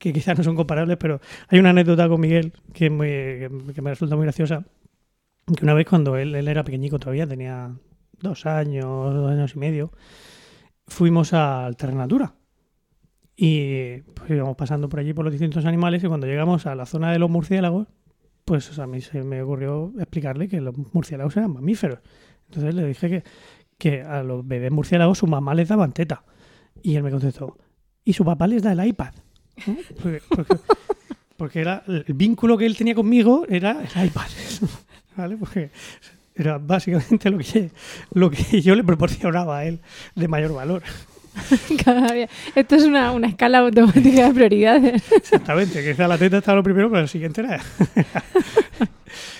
[0.00, 4.24] que quizás no son comparables, pero hay una anécdota con Miguel que, me resulta muy
[4.24, 4.64] graciosa.
[5.54, 7.76] Que una vez cuando él, era pequeñico todavía, tenía
[8.18, 9.92] dos años, dos años y medio,
[10.86, 12.34] fuimos al Terrenatura.
[13.36, 16.86] Y pues íbamos pasando por allí por los distintos animales y cuando llegamos a la
[16.86, 17.86] zona de los murciélagos,
[18.46, 21.98] pues a mí se me ocurrió explicarle que los murciélagos eran mamíferos.
[22.46, 23.24] Entonces le dije que,
[23.76, 26.24] que a los bebés murciélagos su mamá les daban teta.
[26.82, 27.58] Y él me contestó,
[28.02, 29.12] ¿y su papá les da el iPad?
[30.02, 30.56] Porque, porque-
[31.36, 34.26] porque era el vínculo que él tenía conmigo era el iPad.
[35.16, 35.36] ¿Vale?
[35.36, 35.70] Porque
[36.34, 37.70] era básicamente lo que,
[38.12, 39.80] lo que yo le proporcionaba a él
[40.14, 40.82] de mayor valor.
[42.54, 45.02] Esto es una, una escala automática de prioridades.
[45.12, 47.60] Exactamente, que la teta estaba lo primero, pero el siguiente era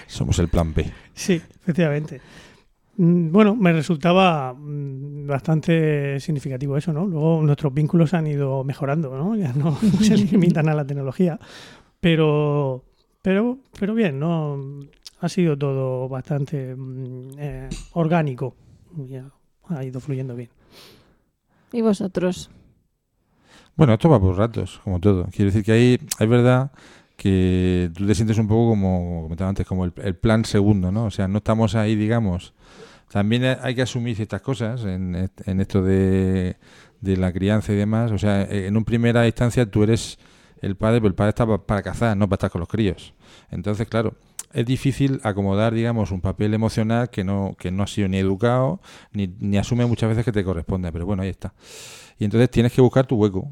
[0.07, 0.91] Somos el plan B.
[1.15, 2.21] Sí, efectivamente.
[3.01, 7.07] Mm, Bueno, me resultaba mm, bastante significativo eso, ¿no?
[7.07, 9.35] Luego nuestros vínculos han ido mejorando, ¿no?
[9.41, 11.41] Ya no se limitan a la tecnología.
[11.99, 12.85] Pero,
[13.23, 14.81] pero, pero bien, ¿no?
[15.21, 18.55] Ha sido todo bastante mm, eh, orgánico.
[19.09, 19.25] Ya
[19.69, 20.51] ha ido fluyendo bien.
[21.73, 22.51] ¿Y vosotros?
[23.77, 25.27] Bueno, esto va por ratos, como todo.
[25.33, 26.71] Quiero decir que ahí es verdad
[27.17, 30.93] que tú te sientes un poco como, como comentaba antes, como el, el plan segundo,
[30.93, 31.07] ¿no?
[31.07, 32.53] O sea, no estamos ahí, digamos,
[33.11, 36.57] También hay que asumir ciertas cosas en, en esto de,
[37.01, 38.13] la crianza y demás.
[38.13, 40.19] O sea, en una primera instancia tú eres
[40.61, 43.15] el padre, pero el padre está pa- para cazar, no para estar con los críos.
[43.51, 44.15] Entonces, claro,
[44.53, 48.81] es difícil acomodar, digamos, un papel emocional que no, que no ha sido ni educado,
[49.13, 50.93] ni, ni asume muchas veces que te corresponde.
[50.93, 51.53] Pero bueno, ahí está.
[52.19, 53.49] Y entonces tienes que buscar tu hueco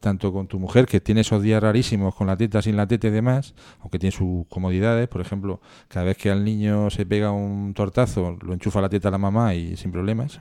[0.00, 3.08] tanto con tu mujer, que tiene esos días rarísimos con la teta, sin la teta
[3.08, 7.30] y demás, aunque tiene sus comodidades, por ejemplo, cada vez que al niño se pega
[7.30, 10.40] un tortazo, lo enchufa la teta a la mamá y sin problemas.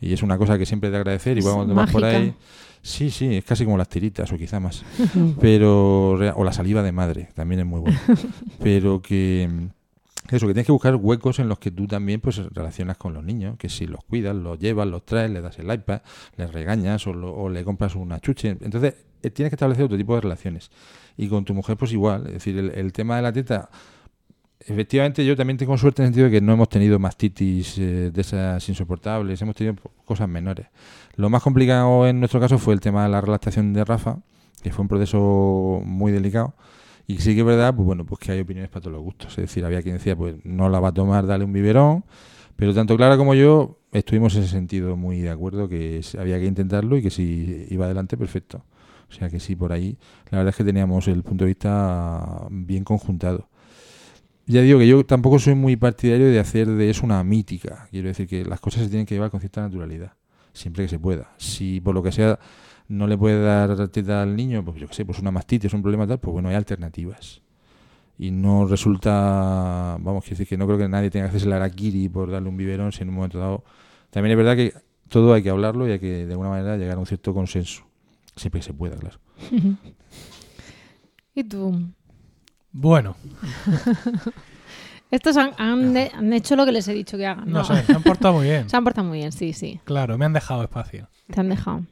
[0.00, 1.38] Y es una cosa que siempre de agradecer.
[1.38, 2.34] Igual cuando vas por ahí.
[2.82, 4.84] Sí, sí, es casi como las tiritas o quizá más.
[5.40, 8.00] Pero, o la saliva de madre, también es muy buena.
[8.62, 9.48] Pero que.
[10.32, 13.22] Eso, que tienes que buscar huecos en los que tú también pues relacionas con los
[13.22, 16.00] niños, que si los cuidas, los llevas, los traes, le das el iPad,
[16.36, 18.56] les regañas o, lo- le compras una chuche.
[18.62, 20.70] Entonces, eh, tienes que establecer otro tipo de relaciones.
[21.18, 22.26] Y con tu mujer, pues igual.
[22.28, 23.68] Es decir, el, tema de la teta,
[24.60, 28.10] efectivamente yo también tengo suerte en el sentido de que no hemos tenido mastitis eh,
[28.10, 30.66] de esas insoportables, hemos tenido cosas menores.
[31.16, 34.18] Lo más complicado en nuestro caso fue el tema de la relactación de Rafa,
[34.62, 36.54] que fue un proceso muy delicado.
[37.06, 39.30] Y sí que es verdad, pues bueno, pues que hay opiniones para todos los gustos.
[39.32, 42.04] Es decir, había quien decía, pues no la va a tomar, dale un biberón.
[42.56, 46.46] Pero tanto Clara como yo estuvimos en ese sentido muy de acuerdo que había que
[46.46, 48.64] intentarlo y que si iba adelante, perfecto.
[49.08, 49.98] O sea que sí, por ahí,
[50.30, 53.48] la verdad es que teníamos el punto de vista bien conjuntado.
[54.46, 57.88] Ya digo que yo tampoco soy muy partidario de hacer de eso una mítica.
[57.90, 60.14] Quiero decir que las cosas se tienen que llevar con cierta naturalidad,
[60.52, 61.32] siempre que se pueda.
[61.36, 62.38] Si por lo que sea
[62.92, 65.82] no le puede dar teta al niño, pues yo qué sé, pues una mastitis, un
[65.82, 67.40] problema tal, pues bueno, hay alternativas.
[68.18, 71.54] Y no resulta, vamos, quiero decir que no creo que nadie tenga que hacerse el
[71.54, 73.64] araquiri por darle un biberón si en un momento dado.
[74.10, 74.74] También es verdad que
[75.08, 77.84] todo hay que hablarlo y hay que de alguna manera llegar a un cierto consenso.
[78.36, 79.18] Siempre que se pueda, claro.
[81.34, 81.74] ¿Y tú?
[82.72, 83.16] Bueno,
[85.10, 87.44] Estos han, han de- han hecho lo que les he dicho que hagan.
[87.50, 88.68] no, No, sé, se han portado muy bien.
[88.70, 89.78] Se han portado muy bien, sí, sí.
[89.84, 91.08] Claro, me han dejado espacio.
[91.30, 91.82] Te han dejado.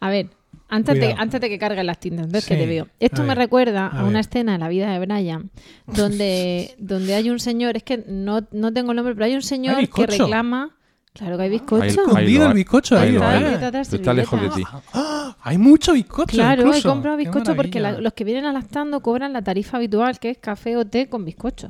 [0.00, 0.28] A ver,
[0.68, 2.86] antes de, antes de que carguen las tintas, entonces Sí, que te veo.
[3.00, 5.50] Esto a me ver, recuerda a a, una escena en la vida de Brian
[5.86, 9.42] donde, donde hay un señor, es que no, no tengo el nombre, pero hay un
[9.42, 10.76] señor que reclama.
[11.12, 11.82] Claro que hay bizcocho.
[11.82, 12.54] Ahí Escondido el hay.
[12.54, 13.98] bizcocho Ahí Está hay.
[13.98, 14.62] de lejos de ti.
[14.94, 15.36] ¡Ah!
[15.42, 16.26] Hay mucho bizcocho.
[16.36, 16.88] Claro, he incluso.
[16.88, 20.30] comprado Qué bizcocho porque la- los que vienen a lactando cobran la tarifa habitual, que
[20.30, 21.66] es café o té con bizcocho.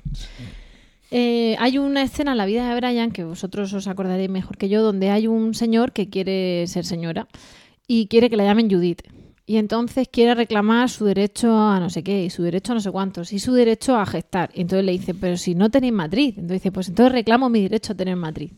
[1.10, 4.68] Eh, hay una escena en la vida de Brian, que vosotros os acordaréis mejor que
[4.68, 7.26] yo, donde hay un señor que quiere ser señora
[7.92, 9.02] y quiere que la llamen Judith.
[9.46, 12.80] Y entonces quiere reclamar su derecho a no sé qué, y su derecho a no
[12.80, 14.48] sé cuántos, y su derecho a gestar.
[14.54, 16.38] Y entonces le dice, pero si no tenéis matriz.
[16.38, 18.52] Entonces dice, pues entonces reclamo mi derecho a tener matriz.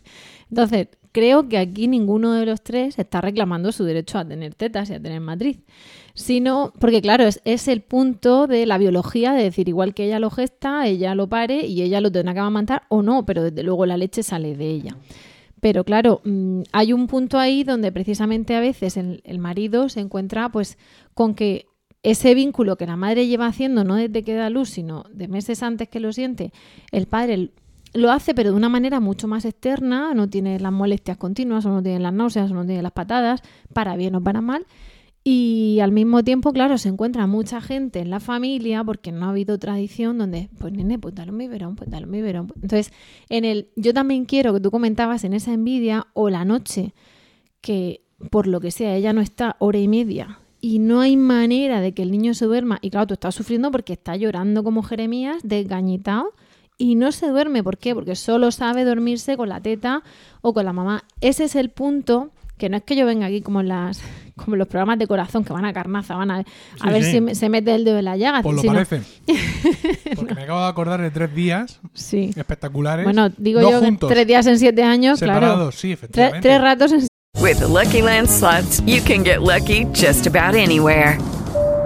[0.51, 4.91] Entonces, creo que aquí ninguno de los tres está reclamando su derecho a tener tetas
[4.91, 5.61] y a tener matriz.
[6.13, 10.29] Sino, porque claro, es, el punto de la biología de decir, igual que ella lo
[10.29, 13.87] gesta, ella lo pare y ella lo tendrá que amamantar o no, pero desde luego
[13.87, 14.95] la leche sale de ella.
[15.63, 20.01] Pero claro, mm, hay un punto ahí donde precisamente a veces el, el marido se
[20.01, 20.77] encuentra pues
[21.15, 21.67] con que
[22.03, 25.63] ese vínculo que la madre lleva haciendo no desde que da luz, sino de meses
[25.63, 26.53] antes que lo siente,
[26.91, 27.53] el padre
[27.95, 31.71] lo hace pero de una manera mucho más externa, no tiene las molestias continuas, o
[31.71, 33.41] no tiene las náuseas, o no tiene las patadas,
[33.73, 34.67] para bien o para mal.
[35.25, 39.31] Y al mismo tiempo, claro, se encuentra mucha gente en la familia porque no ha
[39.31, 42.53] habido tradición donde, pues nene, pues dale un biberón, pues dale un biberón.
[42.57, 42.93] Entonces,
[43.29, 46.93] en el, yo también quiero que tú comentabas en esa envidia o la noche
[47.61, 51.81] que por lo que sea ella no está hora y media y no hay manera
[51.81, 54.83] de que el niño se duerma y claro, tú estás sufriendo porque está llorando como
[54.83, 56.33] Jeremías, desgañitado
[56.79, 57.63] y no se duerme.
[57.63, 57.95] ¿Por qué?
[57.95, 60.03] Porque solo sabe dormirse con la teta
[60.41, 61.05] o con la mamá.
[61.21, 64.03] Ese es el punto que no es que yo venga aquí como las
[64.37, 67.21] como los programas de corazón que van a carnaza, van a, a Sí, ver sí.
[67.29, 68.43] si se mete el dedo en la llaga.
[68.43, 69.03] Pues lo parece.
[70.17, 72.31] Porque me acabo de acordar de tres días Sí.
[72.37, 73.05] espectaculares.
[73.05, 75.73] Bueno, digo no yo juntos, que tres días en siete años, separados, claro.
[75.73, 76.49] sí, Tre- efectivamente.
[76.49, 77.07] tres ratos en
[77.41, 81.19] With the Lucky Land slots, you can get lucky just about anywhere.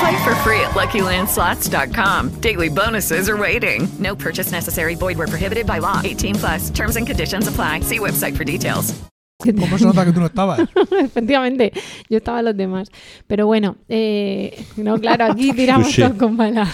[0.00, 2.40] Play for free at LuckyLandSlots.com.
[2.40, 3.86] Daily bonuses are waiting.
[3.98, 4.94] No purchase necessary.
[4.94, 6.00] Void were prohibited by law.
[6.02, 6.70] 18 plus.
[6.70, 7.80] Terms and conditions apply.
[7.80, 8.98] See website for details.
[9.40, 10.60] ¿Cómo se nota que tú no estabas?
[11.04, 11.72] Efectivamente,
[12.08, 12.90] yo estaba en los demás.
[13.26, 16.66] Pero bueno, eh, no, claro, aquí tiramos todos con bala.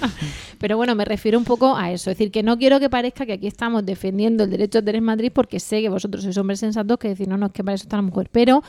[0.58, 2.10] Pero bueno, me refiero un poco a eso.
[2.10, 5.02] Es decir, que no quiero que parezca que aquí estamos defendiendo el derecho de tener
[5.02, 7.74] Madrid porque sé que vosotros sois hombres sensatos que decir, no, no, es que para
[7.74, 8.28] eso está la mujer.
[8.30, 8.62] Pero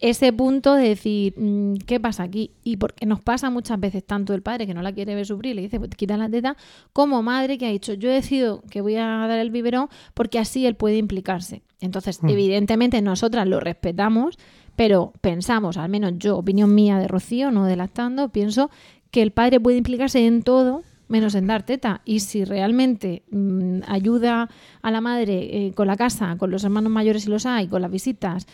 [0.00, 2.50] ese punto de decir, mm, ¿qué pasa aquí?
[2.64, 5.54] Y porque nos pasa muchas veces tanto el padre que no la quiere ver sufrir,
[5.56, 6.56] le dice, pues quita la teta,
[6.92, 10.66] como madre que ha dicho, yo decido que voy a dar el biberón porque así
[10.66, 11.62] él puede implicarse.
[11.80, 12.28] Entonces, Mm.
[12.30, 14.38] evidentemente, nosotras lo respetamos,
[14.76, 18.70] pero pensamos, al menos yo, opinión mía de Rocío, no de lactando, pienso
[19.10, 22.00] que el padre puede implicarse en todo menos en dar teta.
[22.04, 24.48] Y si realmente mm, ayuda
[24.80, 27.82] a la madre eh, con la casa, con los hermanos mayores si los hay, con
[27.82, 28.46] las visitas,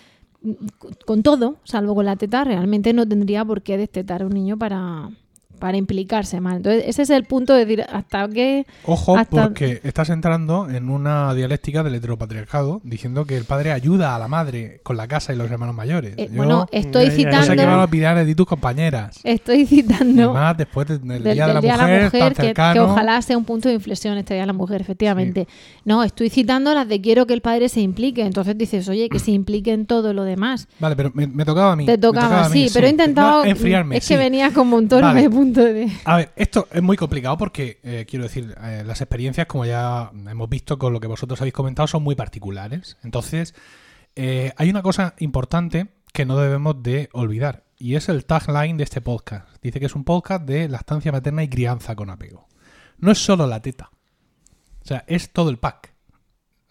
[1.06, 4.56] con- todo, salvo con la teta, realmente no tendría por qué destetar a un niño
[4.58, 5.10] para,
[5.58, 6.56] para implicarse más.
[6.56, 8.66] Entonces, ese es el punto de decir hasta qué...
[8.84, 14.14] Ojo, hasta- porque estás entrando en una dialéctica del heteropatriarcado diciendo que el padre ayuda
[14.14, 16.14] a la madre con la casa y los hermanos mayores.
[16.16, 19.20] Eh, Yo bueno, estoy no sé qué citando- van a opinar de tus compañeras.
[19.24, 20.32] Estoy Y citando...
[20.32, 23.68] más después del, del, Día, de la, mujer, tan que, que ojalá sea un punto
[23.68, 25.46] de inflexión este Día de la Mujer, efectivamente.
[25.84, 28.22] No, estoy citando las de quiero que el padre se implique.
[28.22, 30.68] Entonces dices, oye, que se implique en todo lo demás.
[30.78, 31.86] Vale, pero me, me tocaba a mí.
[31.86, 33.44] Te tocaba, a mí, sí, pero he intentado...
[33.44, 33.96] No, enfriarme.
[33.96, 35.22] es que venía como un toro Vale.
[35.22, 35.28] de
[36.04, 40.10] A ver, esto es muy complicado porque, eh, quiero decir, eh, las experiencias, como ya
[40.28, 42.96] hemos visto con lo que vosotros habéis comentado, son muy particulares.
[43.02, 43.54] Entonces,
[44.14, 48.84] eh, hay una cosa importante que no debemos de olvidar, y es el tagline de
[48.84, 49.48] este podcast.
[49.62, 52.48] Dice que es un podcast de lactancia materna y crianza con apego.
[52.98, 53.90] No es solo la teta,
[54.82, 55.92] o sea, es todo el pack.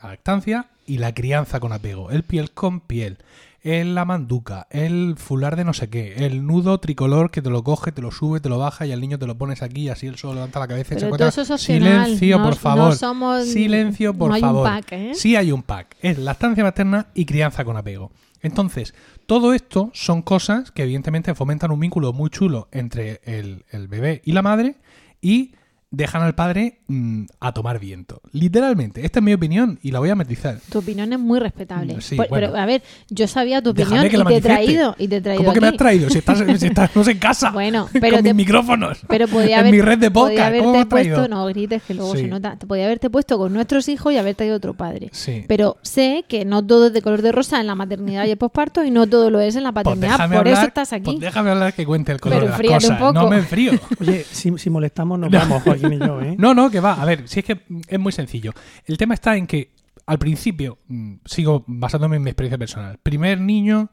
[0.01, 2.11] La lactancia y la crianza con apego.
[2.11, 3.17] El piel con piel.
[3.65, 4.67] El la manduca.
[4.69, 6.13] El fular de no sé qué.
[6.25, 9.01] El nudo tricolor que te lo coge, te lo sube, te lo baja y al
[9.01, 11.07] niño te lo pones aquí y así él solo levanta la cabeza y se Pero
[11.07, 11.31] encuentra.
[11.31, 12.95] todo eso es Silencio, no- por no favor.
[12.95, 14.67] somos- Silencio, por no hay un favor.
[14.69, 15.11] pack, ¿eh?
[15.15, 15.95] Sí hay un pack.
[16.01, 18.11] Es lactancia materna y crianza con apego.
[18.43, 18.93] Entonces,
[19.25, 24.21] todo esto son cosas que evidentemente fomentan un vínculo muy chulo entre el, el bebé
[24.23, 24.75] y la madre
[25.21, 25.55] y
[25.95, 28.21] dejan al padre mm, a tomar viento.
[28.31, 30.59] Literalmente, esta es mi opinión y la voy a matizar.
[30.69, 31.95] Tu opinión es muy respetable.
[31.95, 32.47] Mm, sí, Pues, bueno.
[32.47, 34.95] Pero, a ver, yo sabía tu opinión y te he traído.
[34.99, 35.77] Y te he traído ¿Cómo que me has aquí.
[35.77, 36.09] traído?
[36.09, 37.51] Si, estás, si estamos en casa.
[37.51, 38.99] Bueno, pero con te- mis micrófonos.
[39.07, 40.55] Pero podía en haber, mi red de podcast.
[40.57, 41.17] ¿Cómo me haberte has traído?
[41.17, 42.21] puesto, no grites que luego Sí.
[42.21, 42.55] se nota.
[42.57, 45.09] Te podía haberte puesto con nuestros hijos y haber traído otro padre.
[45.11, 45.43] Sí.
[45.47, 48.37] Pero sé que no todo es de color de rosa en la maternidad y el
[48.37, 50.29] posparto y no todo lo es en la Pues paternidad.
[50.31, 51.03] Por eso estás aquí.
[51.05, 53.13] pues déjame hablar que cuente el color Pero de las un cosas.
[53.13, 53.71] No me enfrío.
[53.99, 56.35] Oye, si, si molestamos nos vamos, ¿eh?
[56.37, 56.93] No, no, que va.
[56.93, 58.53] A ver, si es que es muy sencillo.
[58.85, 59.71] El tema está en que
[60.05, 62.99] al principio, mm, sigo basándome en mi experiencia personal.
[63.01, 63.89] Primer niño,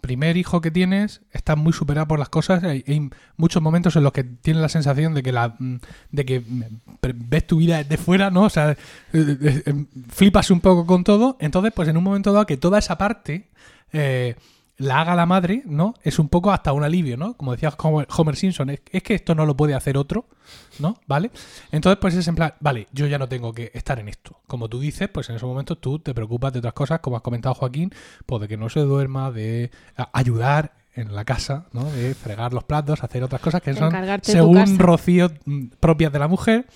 [0.00, 2.64] primer hijo que tienes, estás muy superado por las cosas.
[2.64, 5.78] Hay, muchos momentos en los que tienes la sensación de que la mm,
[6.12, 6.62] de que mm,
[7.28, 8.44] ves tu vida desde fuera, ¿no?
[8.44, 8.76] O sea, eh,
[9.12, 11.36] eh, flipas un poco con todo.
[11.40, 13.48] Entonces, pues en un momento dado que toda esa parte
[14.80, 15.94] la haga la madre, ¿no?
[16.02, 17.34] Es un poco hasta un alivio, ¿no?
[17.34, 20.26] Como decía Homer, Simpson, es, que esto no lo puede hacer otro,
[20.78, 20.98] ¿no?
[21.06, 21.30] ¿Vale?
[21.70, 24.40] Entonces, pues es en plan, vale, yo ya no tengo que estar en esto.
[24.46, 27.22] Como tú dices, pues en esos momentos tú te preocupas de otras cosas, como has
[27.22, 27.92] comentado Joaquín,
[28.24, 29.70] pues de que no se duerma, de
[30.14, 31.84] ayudar en la casa, ¿no?
[31.90, 34.78] De fregar los platos, hacer otras cosas que son, según.
[34.78, 36.66] Rocío, mm, propias de la mujer.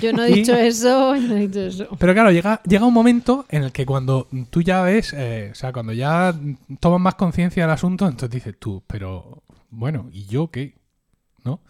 [0.00, 1.88] Yo no he Y- dicho eso, no he dicho eso.
[1.98, 5.54] pero claro, llega, llega un momento en el que cuando tú ya ves, eh, o
[5.54, 6.34] sea, cuando ya
[6.80, 10.76] tomas más conciencia del asunto, entonces dices tú, pero bueno, ¿y yo qué?
[11.44, 11.60] ¿No?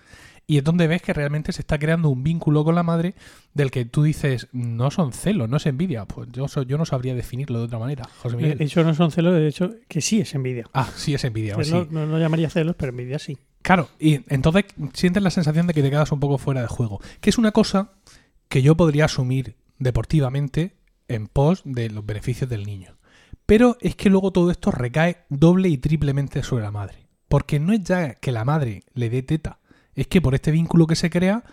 [0.46, 3.14] Y es donde ves que realmente se está creando un vínculo con la madre
[3.54, 6.04] del que tú dices, no son celos, no es envidia.
[6.04, 8.62] Pues yo, yo no sabría definirlo de otra manera, José De Miguel.
[8.62, 10.66] hecho, no son celos, de hecho, que sí es envidia.
[10.74, 11.72] Ah, sí es envidia, Que sí.
[11.72, 13.38] no, no lo llamaría celos, pero envidia sí.
[13.62, 17.00] Claro, y entonces sientes la sensación de que te quedas un poco fuera de juego.
[17.22, 17.92] Que es una cosa
[18.50, 20.76] que yo podría asumir deportivamente
[21.08, 22.96] en pos de los beneficios del niño.
[23.46, 27.06] Pero es que luego todo esto recae doble y triplemente sobre la madre.
[27.28, 29.60] Porque no es ya que la madre le dé teta,
[29.94, 31.44] es que por este vínculo que se crea,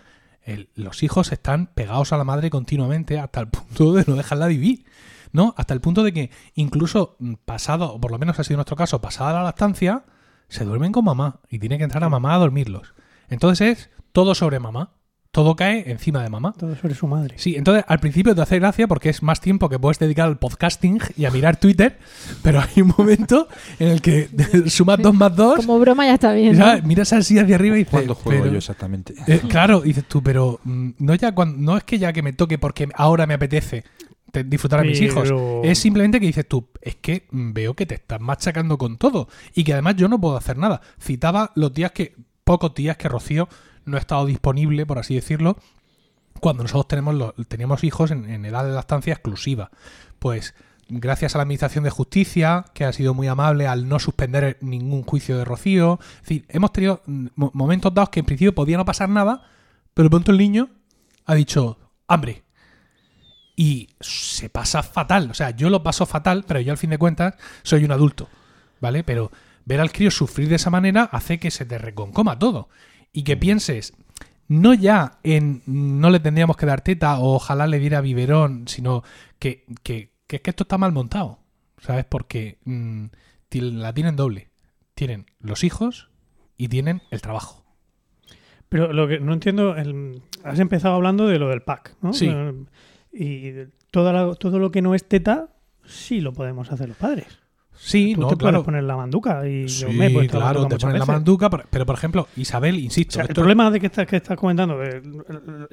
[0.76, 4.86] los hijos están pegados a la madre continuamente hasta el punto de no dejarla vivir.
[5.34, 5.54] ¿No?
[5.56, 8.76] Hasta el punto de que incluso mm, pasado, o por lo menos ha sido nuestro
[8.76, 10.04] caso, pasada la lactancia,
[10.50, 12.94] se duermen con mamá y tiene que entrar a mamá a dormirlos.
[13.30, 14.92] Entonces es todo sobre mamá.
[15.32, 16.52] Todo cae encima de mamá.
[16.52, 17.36] Todo sobre su madre.
[17.38, 20.38] Sí, entonces al principio te hace gracia porque es más tiempo que puedes dedicar al
[20.38, 21.98] podcasting y a mirar Twitter,
[22.44, 23.48] pero hay un momento
[23.80, 24.28] en el que
[24.68, 26.58] sumas dos más dos, Como broma ya está bien.
[26.60, 26.66] ¿no?
[26.84, 29.14] miras así hacia arriba y dices, ¿Cuándo juego pero- yo exactamente?
[29.26, 32.34] eh, claro, dices tú, pero mm, no ya cuando, no es que ya que me
[32.34, 33.86] toque porque ahora me apetece
[34.34, 35.32] te- disfrutar a mis hijos.
[35.64, 39.30] Es simplemente que dices tú, es que mm, veo que te estás machacando con todo
[39.56, 40.82] y que además yo no puedo hacer nada.
[41.02, 43.48] Citaba los días que pocos días que Rocío
[43.86, 45.58] no ha estado disponible, por así decirlo,
[46.40, 49.70] cuando nosotros tenemos los- teníamos hijos en, en edad de lactancia exclusiva.
[50.20, 50.54] Pues
[50.90, 55.04] gracias a la Administración de Justicia, que ha sido muy amable al no suspender ningún
[55.04, 56.00] juicio de Rocío.
[56.16, 59.44] Es decir, hemos tenido mm, mo- momentos dados que en principio podía no pasar nada,
[59.94, 60.70] pero de pronto el niño
[61.26, 61.78] ha dicho
[62.08, 62.44] hambre.
[63.56, 65.30] Y se pasa fatal.
[65.30, 68.28] O sea, yo lo paso fatal, pero yo al fin de cuentas soy un adulto.
[68.80, 69.04] ¿Vale?
[69.04, 69.32] Pero
[69.66, 72.70] ver al crío sufrir de esa manera hace que se te reconcoma todo.
[73.14, 73.94] Y que pienses,
[74.48, 79.04] no ya en no le tendríamos que dar teta o ojalá le diera biberón, sino
[79.40, 81.40] que, que- que es que esto está mal montado.
[81.80, 82.06] ¿Sabes?
[82.06, 83.06] Porque mm,
[83.52, 84.50] la tienen doble.
[84.94, 86.10] Tienen los hijos
[86.58, 87.66] y tienen el trabajo.
[88.70, 92.14] Pero lo que no entiendo, el- has empezado hablando de lo del pack, ¿no?
[92.14, 92.32] Sí.
[93.12, 93.52] Y
[93.92, 95.50] toda la- todo lo que no es teta,
[95.86, 97.28] sí lo podemos hacer los padres.
[97.84, 98.58] Sí, Tú no, te claro.
[98.58, 101.00] puedes poner la manduca y Sí, yo me he puesto la claro, manduca te ponen
[101.00, 104.06] la manduca, pero, pero, por ejemplo, Isabel, O insisto, sea, el problema de que estás,
[104.06, 105.02] que estás comentando, de,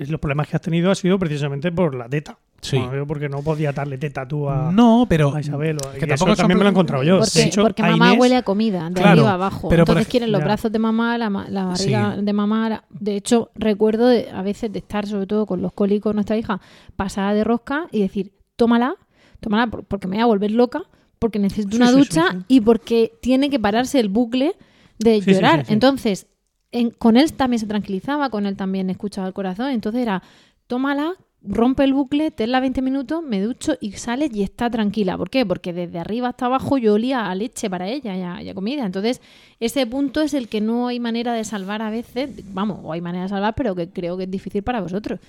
[0.09, 2.39] los problemas que has tenido ha sido precisamente por la teta.
[2.63, 2.79] Sí.
[2.79, 5.77] Bueno, porque no podía darle teta tú a, No, pero a Isabel.
[5.77, 7.19] o- que y tampoco eso también me lo he encontrado yo.
[7.19, 9.69] Porque, De hecho, porque mamá Inés- huele a comida, de Claro, arriba abajo.
[9.69, 10.45] pero Entonces ej- quieren los ya.
[10.47, 12.69] brazos de mamá, la, ma- la barriga de mamá.
[12.71, 16.37] la- De hecho, recuerdo de- a veces de estar, sobre todo con los cólicos, nuestra
[16.39, 16.59] hija,
[16.97, 18.95] pasada de rosca y decir, tómala,
[19.41, 20.83] tómala por- porque me voy a volver loca,
[21.19, 22.39] porque necesito Sí, una sí, ducha sí.
[22.49, 24.55] y porque tiene que pararse el bucle
[24.99, 25.65] de llorar.
[25.69, 26.27] Entonces,
[26.73, 29.71] en- con él también se tranquilizaba, con él también escuchaba el corazón.
[29.71, 30.23] Entonces era,
[30.67, 35.17] tómala, rompe el bucle, tenla 20 minutos, me ducho y sales y está tranquila.
[35.17, 35.47] ¿Por qué?
[35.47, 38.55] Porque desde arriba hasta abajo yo olía a leche para ella y a, y a
[38.55, 38.85] comida.
[38.85, 39.21] Entonces,
[39.61, 42.31] ese punto es el que no hay manera de salvar a veces.
[42.53, 45.21] Vamos, o hay manera de salvar, pero que creo que es difícil para vosotros.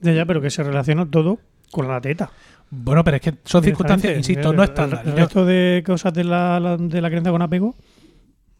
[0.00, 1.38] Ya, ya, pero que se relaciona todo
[1.70, 2.30] con la teta.
[2.70, 5.02] Bueno, pero es que son circunstancias, insisto, El- no el- estándar.
[5.06, 7.74] El, resto de cosas de la, la- de la crianza con apego,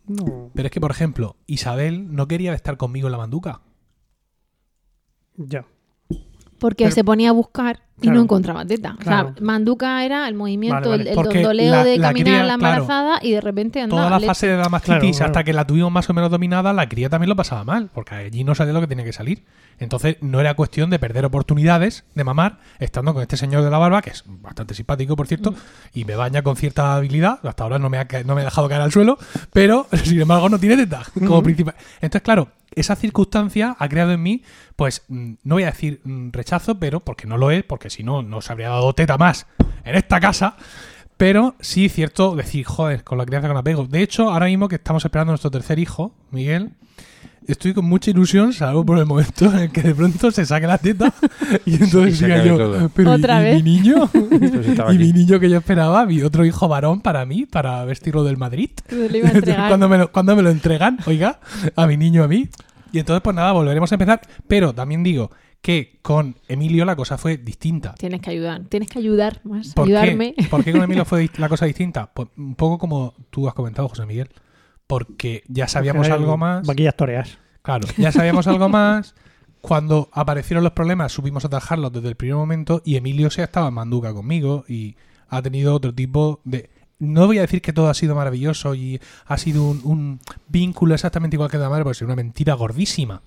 [0.07, 0.51] no.
[0.55, 3.61] Pero es que, por ejemplo, Isabel no quería estar conmigo en la manduca.
[5.37, 5.65] Ya.
[6.59, 8.17] Porque Pero- se ponía a buscar y Claro.
[8.17, 8.97] no encontraba teta.
[8.99, 9.29] Claro.
[9.31, 11.11] O sea, manduca era el movimiento, Vale, vale.
[11.11, 12.75] el, Porque dondoleo la- de la caminar cría, la claro.
[12.83, 14.27] embarazada y de repente andaba Toda la leche.
[14.29, 15.27] fase de la mastitis, Claro, claro.
[15.27, 18.15] hasta que la tuvimos más o menos dominada, la cría también lo pasaba mal, porque
[18.15, 19.45] allí no salía lo que tenía que salir.
[19.79, 23.79] Entonces, no era cuestión de perder oportunidades de mamar estando con este señor de la
[23.79, 25.29] barba, que es bastante simpático, por Mm.
[25.29, 25.55] cierto,
[25.95, 27.39] y me baña con cierta habilidad.
[27.43, 29.19] Hasta ahora no me ha, ca- no me ha dejado caer al suelo,
[29.53, 31.75] pero sin embargo no tiene teta como principal.
[32.01, 34.43] Entonces, claro, esa circunstancia ha creado en mí,
[34.77, 38.03] pues, mm, no voy a decir mm, rechazo, pero porque no lo es, porque si
[38.03, 39.47] no, no se habría dado teta más
[39.85, 40.57] en esta casa.
[41.17, 43.85] Pero sí, cierto, decir, joder, con la crianza con apego.
[43.87, 46.71] De hecho, ahora mismo que estamos esperando a nuestro tercer hijo, Miguel,
[47.47, 50.67] estoy con mucha ilusión, salvo por el momento en el que de pronto se saque
[50.67, 51.13] la teta
[51.67, 52.89] y entonces Y se diga yo, todo.
[52.95, 53.57] pero ¿y- Otra y, vez?
[53.57, 54.09] mi niño?
[54.13, 57.45] Pero si estaba y mi niño que yo esperaba, mi otro hijo varón para mí,
[57.45, 58.71] para vestirlo del Madrid.
[59.69, 61.39] Cuando, me lo, cuando me lo entregan, oiga,
[61.77, 62.49] a mi niño, a mí.
[62.93, 64.21] Y entonces, pues nada, volveremos a empezar.
[64.49, 65.31] Pero también digo
[65.61, 67.95] que con Emilio la cosa fue distinta.
[67.95, 70.35] Tienes que ayudar, tienes que ayudar más, ¿Por ayudarme.
[70.37, 70.45] qué?
[70.45, 72.11] ¿Por qué con Emilio fue la cosa distinta?
[72.13, 74.29] Pues un poco como tú has comentado, José Miguel.
[74.87, 76.67] Porque ya sabíamos Porque algo más.
[76.67, 77.39] Vaquillas toreas.
[77.63, 79.15] Claro, ya sabíamos algo más.
[79.61, 82.81] Cuando aparecieron los problemas, supimos atajarlos desde el primer momento.
[82.85, 84.97] Y Emilio se ha estado en manduca conmigo y
[85.29, 86.71] ha tenido otro tipo de.
[86.99, 90.95] No voy a decir que todo ha sido maravilloso y ha sido un, un vínculo
[90.95, 93.23] exactamente igual que de la madre, porque es una mentira gordísima.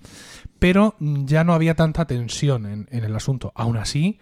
[0.64, 3.52] Pero ya no había tanta tensión en, en el asunto.
[3.54, 4.18] Aún así,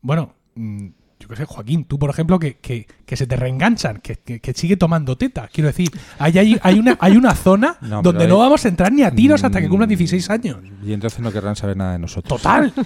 [0.00, 0.86] bueno, mm,
[1.22, 4.40] yo qué sé, Joaquín, tú por ejemplo, que, que, que se te reenganchan, que, que,
[4.40, 5.48] que sigue tomando teta.
[5.52, 8.68] Quiero decir, hay, hay, hay, una, hay una zona No, donde hay- no vamos a
[8.68, 10.58] entrar ni a tiros hasta que Mm, cumplan 16 años.
[10.84, 12.40] Y entonces no querrán saber nada de nosotros.
[12.42, 12.72] Total.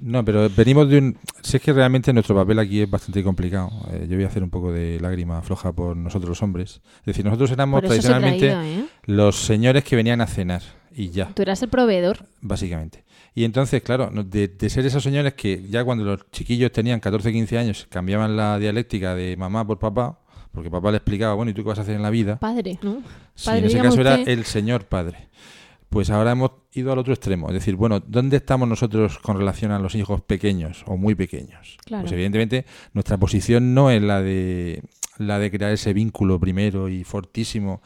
[0.00, 1.18] No, pero venimos de un...
[1.42, 3.70] Si es que realmente nuestro papel aquí es bastante complicado.
[3.92, 6.80] Eh, yo voy a hacer un poco de lágrima floja por nosotros los hombres.
[7.00, 8.84] Es decir, nosotros éramos tradicionalmente ¿eh?
[9.04, 10.62] los señores que venían a cenar.
[10.94, 12.26] Y ya, Tú eras el proveedor.
[12.40, 13.04] básicamente.
[13.38, 17.30] Y entonces, claro, de, de ser esos señores que ya cuando los chiquillos tenían 14,
[17.30, 20.18] 15 años cambiaban la dialéctica de mamá por papá,
[20.50, 22.40] porque papá le explicaba, bueno, ¿y tú qué vas a hacer en la vida?
[22.40, 23.00] Padre, ¿no?
[23.36, 25.28] Sí, Padre, en ese caso era el señor padre.
[25.88, 27.46] Pues ahora hemos ido al otro extremo.
[27.46, 31.76] Es decir, bueno, ¿dónde estamos nosotros con relación a los hijos pequeños o muy pequeños?
[31.84, 32.02] Claro.
[32.02, 34.82] Pues evidentemente nuestra posición no es la de
[35.16, 37.82] la de crear ese vínculo primero y fortísimo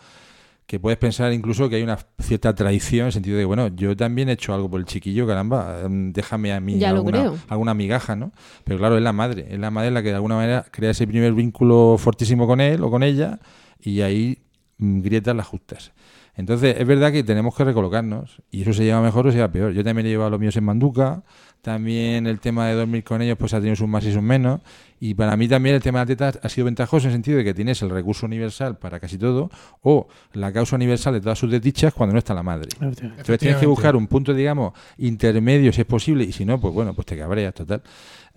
[0.66, 3.96] que puedes pensar incluso que hay una cierta traición en el sentido de, bueno, yo
[3.96, 7.74] también he hecho algo por el chiquillo, caramba, em, déjame a mí Ya alguna, alguna
[7.74, 8.32] migaja, ¿no?
[8.64, 11.06] Pero claro, es la madre, es la madre la que de alguna manera crea ese
[11.06, 13.40] primer vínculo fortísimo con él o con ella
[13.80, 14.38] y ahí
[14.78, 15.92] mm, grietas las justas.
[16.35, 19.53] Entonces, es verdad que tenemos que recolocarnos y eso se lleva mejor o se lleva
[19.53, 19.72] peor.
[19.72, 21.22] Yo también he llevado los míos en manduca,
[21.61, 24.61] también el tema de dormir con ellos pues ha tenido sus más y sus menos
[24.99, 27.39] y para mí también el tema de la teta ha sido ventajoso en el sentido
[27.39, 29.51] de que tienes el recurso universal para casi todo
[29.83, 32.68] o la causa universal de todas sus desdichas cuando no está la madre.
[32.80, 36.72] Entonces tienes que buscar un punto, digamos, intermedio si es posible y si no, pues
[36.72, 37.83] bueno, pues te cabreas total.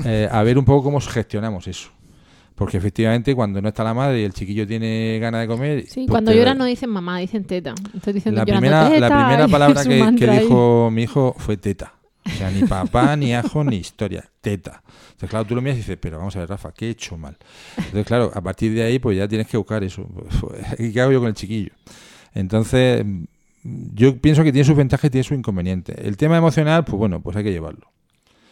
[0.04, 1.92] Eh, a ver un poco cómo gestionamos eso.
[2.56, 5.86] Porque efectivamente cuando no está la madre y el chiquillo tiene ganas de comer...
[5.88, 7.76] Sí, pues cuando lloran no dicen mamá, dicen teta.
[7.94, 11.94] Estoy diciendo la primera, la primera palabra que, dijo mi hijo fue teta.
[12.26, 14.24] O sea, ni papá, ni ajo, ni historia.
[14.42, 14.82] Teta.
[14.88, 17.18] Entonces, claro, tú lo miras y dices, pero vamos a ver, Rafa, ¿qué he hecho
[17.18, 17.38] mal?
[17.78, 20.08] Entonces, claro, a partir de ahí, pues ya tienes que buscar eso.
[20.80, 21.72] ¿Y qué hago yo con el chiquillo?
[22.34, 23.06] Entonces,
[23.64, 25.96] yo pienso que tiene sus ventajas y tiene sus inconvenientes.
[25.98, 27.92] El tema emocional, pues bueno, pues hay que llevarlo.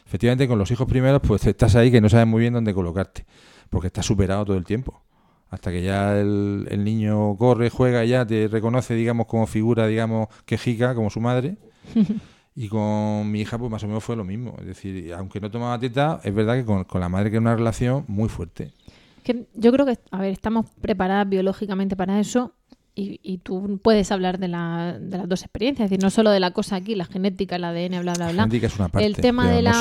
[0.06, 3.26] Efectivamente, con los hijos primeros, pues estás ahí que no sabes muy bien dónde colocarte,
[3.74, 5.02] porque estás superado todo el tiempo.
[5.50, 9.88] Hasta que ya el, el niño corre, juega y ya te reconoce, digamos, como figura,
[9.88, 11.58] digamos, quejica, como su madre.
[12.56, 14.56] Y con mi hija, pues más o menos fue lo mismo.
[14.60, 17.42] Es decir, aunque no tomaba teta, es verdad que con, con la madre que era
[17.42, 18.72] una relación muy fuerte.
[19.24, 22.54] Que yo creo que, a ver, estamos preparadas biológicamente para eso
[22.96, 26.30] y, y tú puedes hablar de, la- de las dos experiencias, es decir, no solo
[26.30, 28.44] de la cosa aquí, la genética, el ADN, bla, bla, bla.
[28.44, 29.72] genética es una parte, el tema de no la,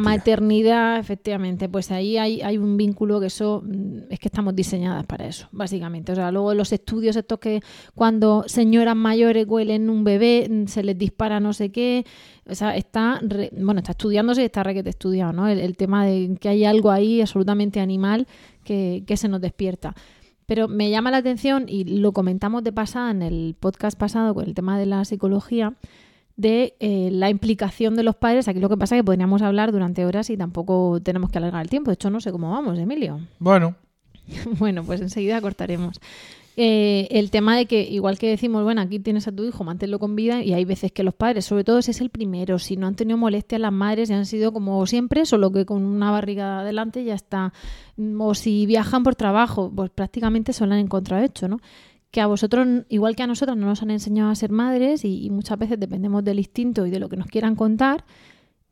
[0.00, 5.06] maternidad, efectivamente, pues ahí hay, hay un vínculo que eso mm, es que estamos diseñadas
[5.06, 6.10] para eso, básicamente.
[6.10, 7.60] O sea, luego los estudios estos que
[7.94, 12.04] cuando señoras mayores huelen un bebé, mm, se les dispara no sé qué.
[12.48, 15.48] O sea, está, re- bueno, está estudiándose y está requete estudiado, ¿no?
[15.48, 18.26] El, el tema de que hay algo ahí absolutamente animal
[18.62, 19.94] que, que se nos despierta.
[20.46, 24.44] Pero me llama la atención, y lo comentamos de pasada en el podcast pasado con
[24.44, 25.74] el tema de la psicología,
[26.36, 28.46] de eh, la implicación de los padres.
[28.46, 31.62] Aquí lo que pasa es que podríamos hablar durante horas y tampoco tenemos que alargar
[31.62, 31.90] el tiempo.
[31.90, 33.20] De hecho, no sé cómo vamos, Emilio.
[33.38, 33.74] Bueno,
[34.58, 36.00] bueno, pues enseguida cortaremos.
[36.58, 39.98] Eh, el tema de que, igual que decimos, bueno, aquí tienes a tu hijo, manténlo
[39.98, 42.78] con vida, y hay veces que los padres, sobre todo si es el primero, si
[42.78, 46.10] no han tenido molestias las madres y han sido como siempre, solo que con una
[46.10, 47.52] barriga adelante ya está,
[47.96, 51.60] Mm, o si viajan por trabajo, pues prácticamente se lo han encontrado hecho, ¿no?
[52.10, 55.24] Que a vosotros, igual que a nosotros, no nos han enseñado a ser madres y,
[55.24, 58.04] y muchas veces dependemos del instinto y de lo que nos quieran contar,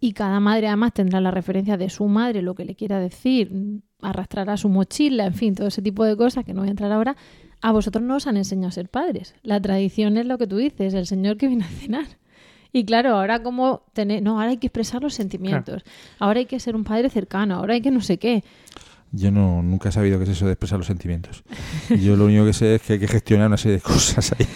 [0.01, 3.80] y cada madre además tendrá la referencia de su madre, lo que le quiera decir,
[4.03, 6.93] arrastrará su mochila, en fin, todo ese tipo de cosas que no voy a entrar
[6.93, 7.16] ahora.
[7.64, 9.34] A vosotros no os han enseñado a ser padres.
[9.42, 12.04] La tradición es lo que tú dices, el Señor que viene a cenar.
[12.74, 15.82] Y claro, ahora como tener, no, ahora hay que expresar los sentimientos.
[16.18, 18.44] Ahora hay que ser un padre cercano, ahora hay que no sé qué.
[19.12, 21.42] Yo no nunca he sabido qué es eso de expresar los sentimientos.
[21.88, 24.46] Yo lo único que sé es que hay que gestionar una serie de cosas ahí.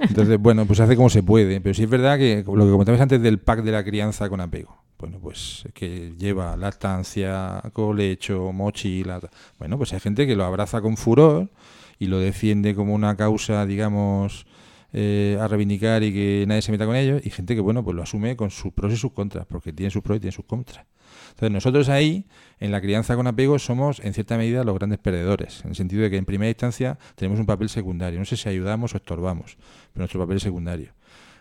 [0.00, 1.60] Entonces, bueno, pues hace como se puede.
[1.60, 4.40] Pero sí es verdad que lo que comentabas antes del pack de la crianza con
[4.40, 4.82] apego.
[4.98, 9.20] Bueno, pues que lleva lactancia, colecho, mochila.
[9.58, 11.50] Bueno, pues hay gente que lo abraza con furor
[11.98, 14.46] y lo defiende como una causa, digamos,
[14.92, 17.24] eh, a reivindicar y que nadie se meta con ellos.
[17.24, 19.90] Y gente que, bueno, pues lo asume con sus pros y sus contras, porque tiene
[19.90, 20.86] sus pros y tiene sus contras.
[21.30, 22.26] Entonces nosotros ahí,
[22.60, 26.02] en la crianza con apego, somos en cierta medida los grandes perdedores, en el sentido
[26.02, 28.18] de que en primera instancia tenemos un papel secundario.
[28.18, 29.56] No sé si ayudamos o estorbamos,
[29.92, 30.92] pero nuestro papel es secundario.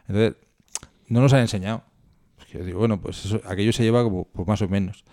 [0.08, 0.36] Entonces,
[1.08, 1.84] no nos han enseñado.
[2.52, 5.04] Yo digo, bueno, pues aquello se lleva como pues más o menos.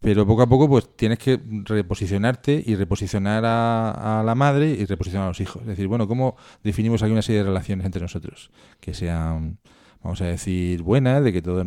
[0.00, 5.26] Pero poco a poco pues tienes que reposicionarte y reposicionar a, la madre y reposicionar
[5.26, 5.60] a los hijos.
[5.62, 8.50] Es decir, bueno, ¿cómo definimos aquí una serie de relaciones entre nosotros?
[8.80, 9.58] Que sean,
[10.02, 11.64] vamos a decir, buenas, de que todo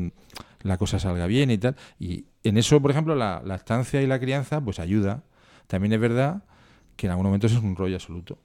[0.63, 1.75] la cosa salga bien y tal.
[1.99, 5.23] Y en eso, por ejemplo, la lactancia y la crianza pues ayuda.
[5.67, 6.43] También es verdad
[6.95, 8.39] que en algunos momentos es un rollo absoluto.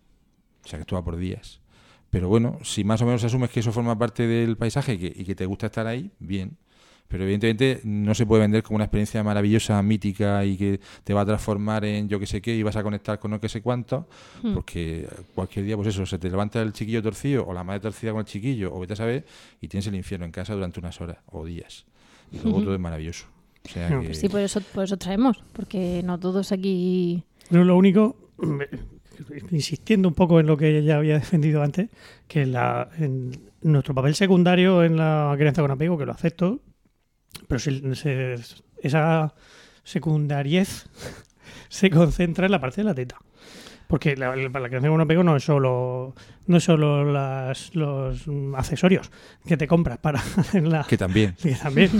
[0.65, 1.63] O sea, que esto va por días.
[2.11, 5.13] Pero bueno, si más o menos asumes que eso forma parte del paisaje y que,
[5.15, 6.59] y que te gusta estar ahí, bien.
[7.09, 11.23] Pero evidentemente no se puede vender como una experiencia maravillosa, mítica y que te va
[11.23, 13.63] a transformar en yo que sé qué y vas a conectar con no que sé
[13.63, 14.09] cuánto,
[14.43, 14.53] Hmm.
[14.55, 18.11] porque cualquier día, pues eso, se te levanta el chiquillo torcido o la madre torcida
[18.13, 19.25] con el chiquillo o vete a saber
[19.61, 21.87] y tienes el infierno en casa durante unas horas o días.
[22.31, 22.65] Y luego Ujú.
[22.67, 23.27] todo es maravilloso.
[23.65, 27.25] O sea No, que- Sí, por eso, por eso traemos, porque no todos aquí...
[27.51, 28.17] Pero lo único,
[29.51, 31.89] insistiendo un poco en lo que ya había defendido antes,
[32.27, 33.33] que la, en
[33.63, 36.61] nuestro papel secundario en la crianza con apego, que lo acepto,
[37.47, 38.37] pero si se-
[38.83, 39.35] esa
[39.85, 40.87] secundariez
[41.69, 43.17] se concentra en la parte de la teta.
[43.87, 46.15] Porque la, la- la crianza con apego no es solo
[46.47, 49.11] no es solo las, los accesorios
[49.47, 50.23] que te compras para
[50.63, 51.35] la, Que también.
[51.43, 51.91] que también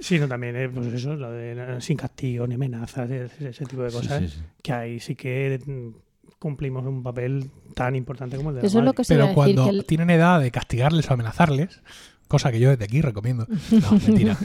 [0.00, 3.92] sino también eh, pues eso lo de sin castigo ni amenazas ese, ese tipo de
[3.92, 4.40] cosas sí, sí.
[4.62, 5.88] que ahí sí que mm,
[6.40, 9.26] cumplimos un papel tan importante como el de la Eso es lo que se Pero
[9.26, 11.80] decir, cuando que el- tienen edad de castigarles o amenazarles,
[12.28, 14.36] cosa que yo desde aquí recomiendo, no, mentira.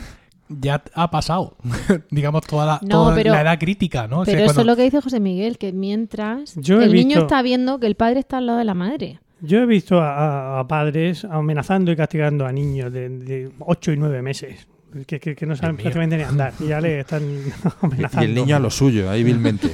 [0.49, 1.55] ya ha pasado,
[2.11, 4.19] digamos, toda la, No, toda pero- la edad crítica, ¿no?
[4.21, 6.85] O sea, Pero eso cuando- es lo que dice José Miguel, que mientras Yo he
[6.85, 9.19] el niño visto- está viendo que el padre está al lado de la madre.
[9.41, 13.93] Yo he visto a, a- a padres amenazando y castigando a niños de, de 8
[13.93, 14.67] y 9 meses
[15.07, 17.51] que, que- que no saben prácticamente ni andar y ya le están Y
[17.81, 18.25] amenazando.
[18.25, 19.71] el niño a lo suyo, ahí vilmente.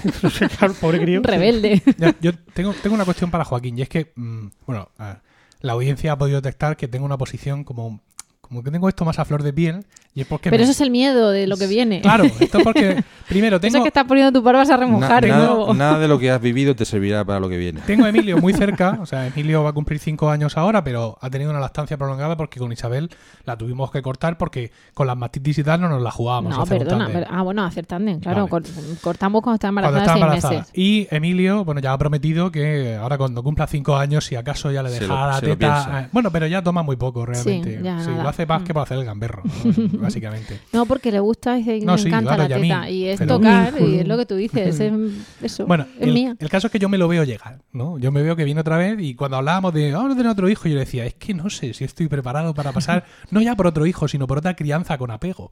[0.80, 1.22] Pobre crío.
[1.24, 1.82] Rebelde.
[1.98, 5.18] Ya, yo tengo, tengo una cuestión para Joaquín, y es que, mm, bueno, a ver,
[5.60, 8.02] la audiencia ha podido detectar que tengo una posición como,
[8.48, 9.86] como que tengo esto más a flor de piel,
[10.16, 10.50] y es porque...
[10.50, 12.02] Pero me- eso es el miedo de lo que viene.
[12.02, 15.26] Claro, esto es porque, primero, Eso tengo, es que estás poniendo tu barbas a remojar
[15.28, 17.82] Na- nada, de lo que has vivido te servirá para lo que viene.
[17.86, 21.18] tengo a Emilio muy cerca, o sea, Emilio va a cumplir cinco años ahora, pero
[21.22, 23.10] ha tenido una lactancia prolongada porque con Isabel
[23.46, 26.58] la tuvimos que cortar porque con las mastitis y tal no nos la jugábamos.
[26.58, 27.10] No, perdona.
[27.12, 28.48] pero- ah, bueno, hacer tándem, claro.
[28.48, 28.66] Vale.
[29.02, 30.60] cortamos cuando está Cuando embarazada está de seis embarazada.
[30.60, 30.72] meses.
[30.74, 34.82] Y Emilio, bueno, ya ha prometido que ahora cuando cumpla cinco años, si acaso ya
[34.84, 36.02] le deja la lo teta.
[36.06, 37.78] eh, bueno, pero ya toma muy poco realmente.
[37.78, 38.66] Sí, ya Sí, hace más Mm.
[38.66, 39.52] que para hacer el gamberro, ¿no?
[40.02, 40.60] básicamente.
[40.74, 42.90] No, porque le gusta y dice, No, me sí, encanta claro, y la mí, teta.
[42.90, 44.80] Y es pero- tocar, y es lo que tú dices.
[44.80, 44.94] es-
[45.42, 46.36] eso, Bueno, es el, mía.
[46.38, 47.98] el caso es que yo me lo veo llegar, ¿no?
[48.00, 50.48] Yo me veo que viene otra vez y cuando hablábamos de, vamos a tener otro
[50.50, 53.56] hijo, yo le decía, es que no sé si estoy preparado para pasar, no ya
[53.56, 55.52] por otro hijo, sino por otra crianza con apego.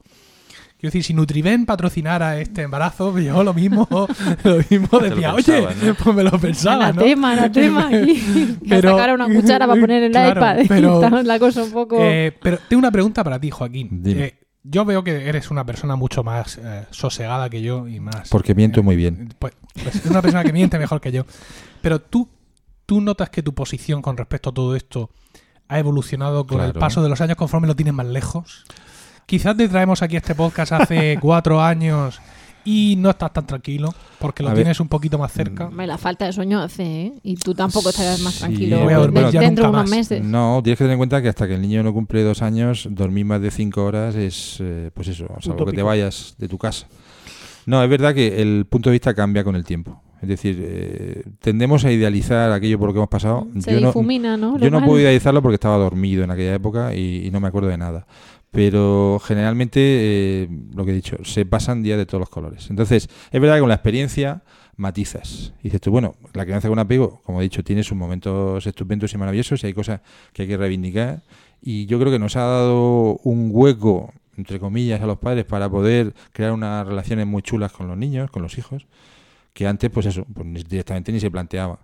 [0.78, 3.88] Quiero decir, si Nutriben patrocinara este embarazo, pues yo lo mismo,
[4.44, 5.94] lo mismo lo decía, oye, ¿no?
[5.94, 7.00] pues me lo pensaba, ¿no?
[7.00, 8.14] Anatema, anatema aquí.
[8.62, 10.56] Que Pero- sacar una cuchara para poner en el Claro, iPad.
[10.68, 11.98] pero- Está la cosa un poco...
[12.00, 14.02] Eh, pero tengo una pregunta para ti, Joaquín.
[14.02, 14.24] Dime.
[14.24, 18.28] Eh, yo veo que eres una persona mucho más eh, sosegada que yo y más...
[18.28, 19.32] Porque miento eh, muy bien.
[19.38, 21.24] Pues, pues es una persona que miente mejor que yo.
[21.80, 22.28] Pero tú,
[22.84, 25.08] tú notas que tu posición con respecto a todo esto
[25.68, 28.64] ha evolucionado con el paso de los años conforme lo tienes más lejos.
[29.26, 32.20] Quizás te traemos aquí este podcast hace cuatro años
[32.64, 34.62] y no estás tan tranquilo porque lo A ver.
[34.62, 35.68] tienes un poquito más cerca.
[35.70, 37.12] Me la falta de sueño hace, ¿eh?
[37.22, 39.82] Y tú tampoco estarás más Sí, tranquilo voy a dormir de- ya dentro de unos
[39.82, 39.90] más.
[39.90, 40.22] meses.
[40.24, 42.88] No, tienes que tener en cuenta que hasta que el niño no cumple dos años,
[42.90, 46.58] dormir más de cinco horas es, eh, pues eso, salvo que te vayas de tu
[46.58, 46.86] casa.
[47.66, 50.02] No, es verdad que el punto de vista cambia con el tiempo.
[50.22, 53.48] Es decir, eh, tendemos a idealizar aquello por lo que hemos pasado.
[53.60, 54.56] Se yo difumina, ¿no?
[54.58, 54.86] Yo no malo.
[54.90, 58.06] puedo idealizarlo porque estaba dormido en aquella época y, y no me acuerdo de nada.
[58.56, 62.70] Pero generalmente, eh, lo que he dicho, se pasan días de todos los colores.
[62.70, 64.42] Entonces, es verdad que con la experiencia
[64.76, 65.52] matizas.
[65.60, 69.12] Y dices tú, bueno, la crianza con apego, como he dicho, tiene sus momentos estupendos
[69.12, 70.00] y maravillosos y hay cosas
[70.32, 71.22] que hay que reivindicar.
[71.60, 75.68] Y yo creo que nos ha dado un hueco, entre comillas, a los padres para
[75.68, 78.86] poder crear unas relaciones muy chulas con los niños, con los hijos,
[79.52, 81.78] que antes, pues eso, pues directamente ni se planteaba.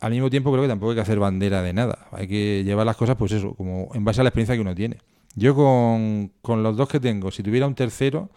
[0.00, 2.08] Al mismo tiempo creo que tampoco hay que hacer bandera de nada.
[2.12, 4.74] Hay que llevar las cosas, pues eso, como en base a la experiencia que uno
[4.74, 4.96] tiene.
[5.34, 8.30] Yo con, con los dos que tengo, si tuviera un tercero,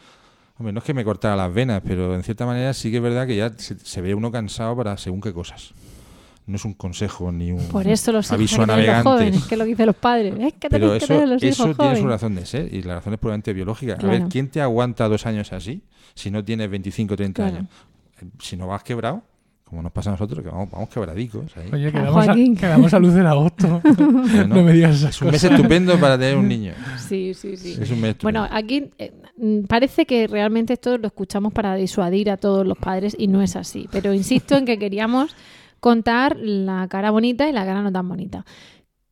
[0.58, 3.04] hombre, no es que me cortara las venas, pero en cierta manera sí que es
[3.04, 5.74] verdad que ya se, se ve uno cansado para según qué cosas.
[6.48, 9.48] No es un consejo ni un Por eso los aviso a tener los jóvenes, navegantes.
[9.48, 10.34] que es lo que dicen los padres.
[10.39, 12.82] Es que Pero que eso, tener los eso hijos tiene su razón de ser y
[12.82, 13.98] la razón es puramente biológica.
[14.02, 15.82] A ver, ¿quién te aguanta dos años así
[16.16, 17.58] si no tienes 25 o 30 Claro.
[17.58, 17.70] años?
[18.22, 19.24] Eh, Si no vas quebrado,
[19.72, 21.46] como nos pasa a nosotros, que vamos, vamos quebradicos.
[21.56, 21.70] ahí.
[21.72, 22.56] Oye, quedamos a, Joaquín.
[22.58, 23.82] quedamos a luz en agosto.
[23.92, 25.52] Bueno, no me digas esas es un mes cosas.
[25.58, 26.74] estupendo para tener un niño.
[27.00, 27.78] Sí, sí, sí.
[27.82, 28.58] Es un mes Bueno, estupendo.
[28.66, 33.16] aquí eh, mm, parece que realmente esto lo escuchamos para disuadir a todos los padres
[33.18, 33.88] y no es así.
[33.92, 35.36] Pero insisto en que queríamos
[35.80, 38.46] contar la cara bonita y la cara no tan bonita.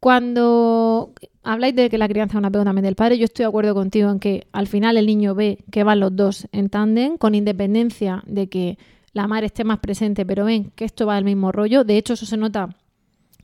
[0.02, 3.48] Cuando habláis de que la crianza es un apego también del padre, yo estoy de
[3.50, 7.18] acuerdo contigo en que al final el niño ve que van los dos en tándem,
[7.18, 8.78] con independencia de que
[9.14, 11.84] la madre esté más presente, pero ven que esto va del mismo rollo.
[11.84, 12.70] De hecho, eso se nota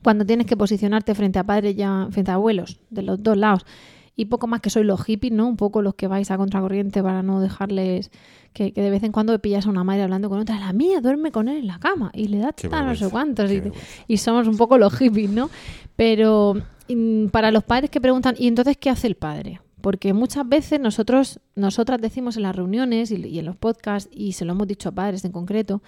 [0.02, 3.66] cuando tienes que posicionarte frente a padres ya, frente a abuelos, de los dos lados.
[4.14, 5.46] Y poco más que sois los hippies, ¿no?
[5.46, 8.10] Un poco los que vais a contracorriente para no dejarles
[8.54, 11.00] que, que de vez en cuando pillas a una madre hablando con otra, la mía
[11.02, 13.50] duerme con él en la cama y le da tal no sé cuántos.
[13.50, 13.62] Y,
[14.06, 15.50] y somos un poco los hippies, ¿no?
[15.96, 16.54] Pero
[16.88, 19.60] mm, para los padres que preguntan, ¿y entonces qué hace el padre?
[19.86, 24.44] Porque muchas veces nosotros, nosotras decimos en las reuniones y, en los podcasts, y se
[24.44, 25.80] lo hemos dicho a padres en concreto,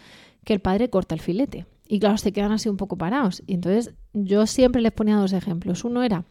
[0.44, 1.66] que el padre corta el filete.
[1.88, 3.42] Y claro, se quedan así un poco parados.
[3.48, 5.82] Y entonces yo siempre les ponía dos ejemplos.
[5.82, 6.22] Uno era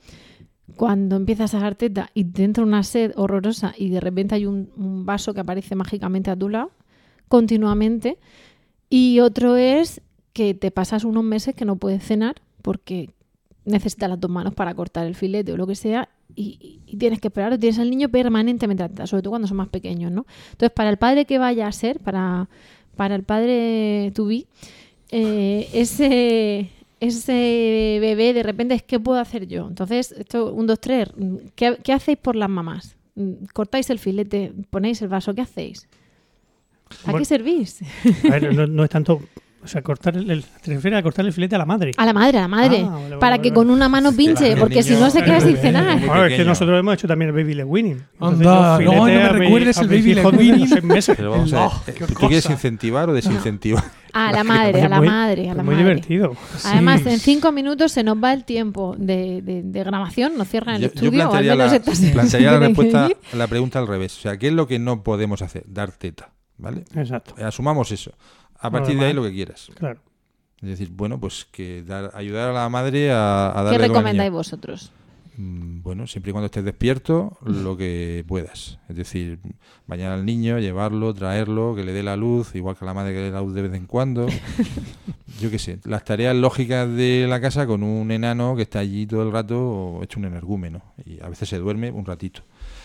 [0.77, 4.45] cuando empiezas a dar teta y te entra una sed horrorosa y de repente hay
[4.45, 6.71] un, un vaso que aparece mágicamente a tu lado,
[7.27, 8.17] continuamente.
[8.89, 9.99] Y otro es
[10.31, 13.09] que te pasas unos meses que no puedes cenar porque
[13.65, 17.19] necesitas las dos manos para cortar el filete o lo que sea y, y tienes
[17.19, 20.25] que esperar, o tienes al niño permanentemente atenta, sobre todo cuando son más pequeños, ¿no?
[20.51, 22.47] Entonces, para el padre que vaya a ser, para,
[22.95, 24.45] para el padre to be,
[25.09, 26.69] eh, ese,
[26.99, 29.67] ese bebé de repente es ¿qué puedo hacer yo?
[29.67, 31.09] Entonces, esto, un, dos, tres,
[31.55, 32.95] ¿qué, qué hacéis por las mamás?
[33.53, 34.53] ¿Cortáis el filete?
[34.69, 35.33] ¿Ponéis el vaso?
[35.33, 35.87] ¿Qué hacéis?
[37.03, 37.19] ¿A Bueno.
[37.19, 37.79] qué servís?
[38.25, 39.21] A ver, no, no es tanto
[39.63, 41.91] O sea, cortar el, el- te refieres a cortar el filete a la madre.
[41.97, 42.83] A la madre, a la madre.
[42.85, 43.53] Ah, vale, para vale, que vale.
[43.55, 45.97] con una mano pinche, porque si no se queda sin cenar.
[45.97, 48.01] muy Claro, es que nosotros hemos hecho también el baby leg winning.
[48.19, 50.69] Anda, no, no me recuerdes el baby leg winning.
[50.87, 51.15] meses.
[51.17, 53.83] Pero vamos a ver, Oh, eh, ¿tú quieres incentivar o desincentivar?
[54.13, 55.85] A la madre, a la Muy- madre, a la muy madre.
[55.89, 56.33] divertido.
[56.63, 60.75] Además, en cinco minutos se nos va el tiempo de, de- de grabación, nos cierran
[60.75, 63.87] el Yo, yo estudio, o al plantearía, menos la, plantearía la respuesta la pregunta al
[63.87, 64.17] revés.
[64.17, 65.63] O sea, ¿qué es lo que no podemos hacer?
[65.67, 66.85] Dar teta, ¿vale?
[66.95, 68.11] Exacto, Asumamos eso.
[68.59, 69.69] A partir de ahí lo que quieras.
[69.75, 69.99] claro.
[70.61, 74.31] Es decir, bueno, pues que dar- ayudar a la madre a, a darle ¿Qué recomendáis
[74.31, 74.91] vosotros?
[75.37, 78.79] Mm, Bueno, siempre y cuando estés despierto, lo que puedas.
[78.89, 79.37] Es decir,
[79.85, 83.13] bañar al niño, llevarlo, traerlo, que le dé la luz, igual que a la madre
[83.13, 84.25] que le dé la luz de vez en cuando.
[85.39, 89.05] Yo qué sé, las tareas lógicas de la casa con un enano que está allí
[89.05, 90.81] todo el rato hecho un energúmeno.
[91.05, 92.41] Y a veces se duerme un ratito.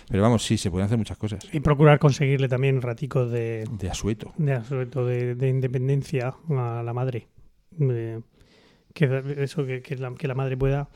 [0.08, 1.46] Pero vamos, sí, se pueden hacer muchas cosas.
[1.52, 4.32] Y procurar conseguirle también raticos de, De asueto.
[4.36, 7.28] de, todo de, de independencia a la madre.
[7.70, 8.22] De-
[8.94, 10.88] que eso que, que la, que la madre pueda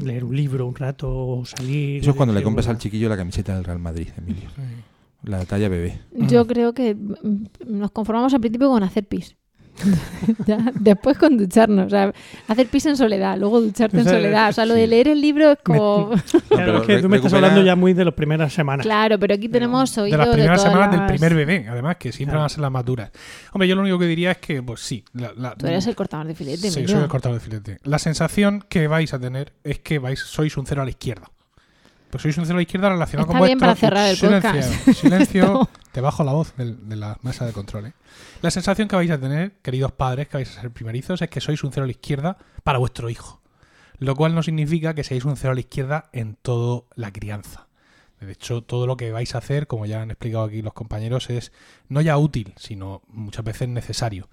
[0.00, 2.00] leer un libro un rato o salir.
[2.00, 4.48] Eso es cuando le compras al chiquillo la camiseta del Real Madrid, Emilio.
[5.22, 5.98] La talla bebé.
[6.12, 9.36] Yo creo que mm, nos conformamos al principio con hacer pis.
[10.46, 11.86] Ya, Después con ducharnos.
[11.86, 12.12] O sea,
[12.48, 14.48] hacer pis en soledad, luego ducharte en O sea, soledad.
[14.50, 16.10] O sea, lo de leer el libro es como.
[16.48, 18.84] Claro, pero es que tú me estás hablando ya muy de las primeras semanas.
[18.86, 21.96] claro, pero aquí tenemos de oído las primeras todas semanas del las- primer bebé, además,
[21.96, 22.40] que siempre Claro.
[22.40, 23.10] van a ser las más duras.
[23.52, 25.04] Hombre, yo lo único que diría es que, pues sí.
[25.12, 27.78] La, la- Tú eres el cortador de filete, Sí, soy el cortador de filete.
[27.84, 31.30] La sensación que vais a tener es que vais, sois un cero a la izquierda.
[32.10, 33.66] Pues sois un cero a la izquierda relacionado Está con bien vuestro...
[33.66, 35.00] para cerrar el silencio, podcast.
[35.00, 37.86] Silencio, te bajo la voz de, la mesa de control.
[37.86, 37.92] ¿eh?
[38.42, 41.40] La sensación que vais a tener, queridos padres, que vais a ser primerizos, es que
[41.40, 43.40] sois un cero a la izquierda para vuestro hijo.
[43.98, 47.65] Lo cual no significa que seáis un cero a la izquierda en toda la crianza.
[48.20, 51.28] De hecho, todo lo que vais a hacer, como ya han explicado aquí los compañeros,
[51.28, 51.52] es
[51.88, 54.28] no ya útil, sino muchas veces necesario.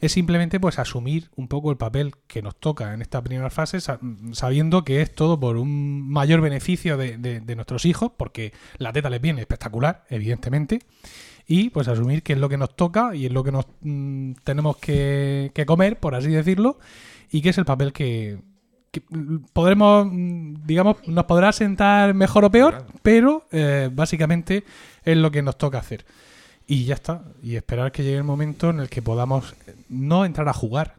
[0.00, 3.80] Es simplemente pues asumir un poco el papel que nos toca en esta primera fase,
[3.80, 3.98] sa-
[4.32, 9.10] sabiendo que es todo por un mayor beneficio de, de- nuestros hijos, porque la teta
[9.10, 10.80] les viene espectacular, evidentemente,
[11.46, 14.32] y pues asumir que es lo que nos toca y es lo que nos mm,
[14.44, 16.78] tenemos que, que comer, por así decirlo,
[17.30, 18.38] y que es el papel que,
[19.52, 24.64] podremos, mm, digamos, nos podrá sentar mejor o peor, pero eh, básicamente
[25.04, 26.04] es lo que nos toca hacer.
[26.66, 27.24] Y ya está.
[27.42, 30.96] Y esperar que llegue el momento en el que podamos eh, no entrar a jugar,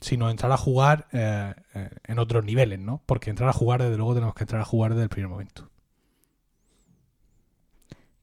[0.00, 1.54] sino entrar a jugar eh,
[2.04, 3.02] en otros niveles, ¿no?
[3.06, 5.68] Porque entrar a jugar, desde luego, tenemos que entrar a jugar desde el primer momento.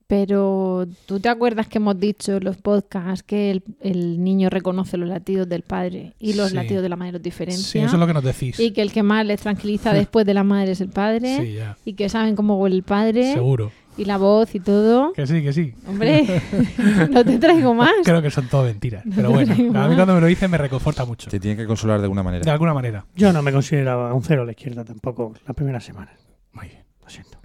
[0.08, 4.96] Pero tú te acuerdas que hemos dicho en los podcasts que el, el niño reconoce
[4.96, 6.56] los latidos del padre y los Sí.
[6.56, 7.66] latidos de la madre los diferencia.
[7.66, 8.58] Sí, eso es lo que nos decís.
[8.58, 11.38] Y que el que más les tranquiliza después de la madre es el padre.
[11.42, 11.78] Sí, ya.
[11.84, 13.34] Y que saben cómo huele el padre.
[13.34, 13.70] Seguro.
[13.98, 15.12] Y la voz y todo.
[15.12, 15.74] Que sí, que sí.
[15.88, 16.26] Hombre,
[17.10, 17.92] no te traigo más.
[18.06, 19.06] Creo que son todo mentiras.
[19.06, 21.30] No Pero bueno, a mí cuando me lo dicen me reconforta mucho.
[21.30, 22.46] Te tienen que consolar de alguna manera.
[22.46, 23.06] De alguna manera.
[23.16, 26.12] Yo no me consideraba un cero a la izquierda tampoco la primera semana.
[26.54, 26.84] Muy bien.
[27.04, 27.40] Lo siento.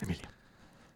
[0.00, 0.26] Emilio.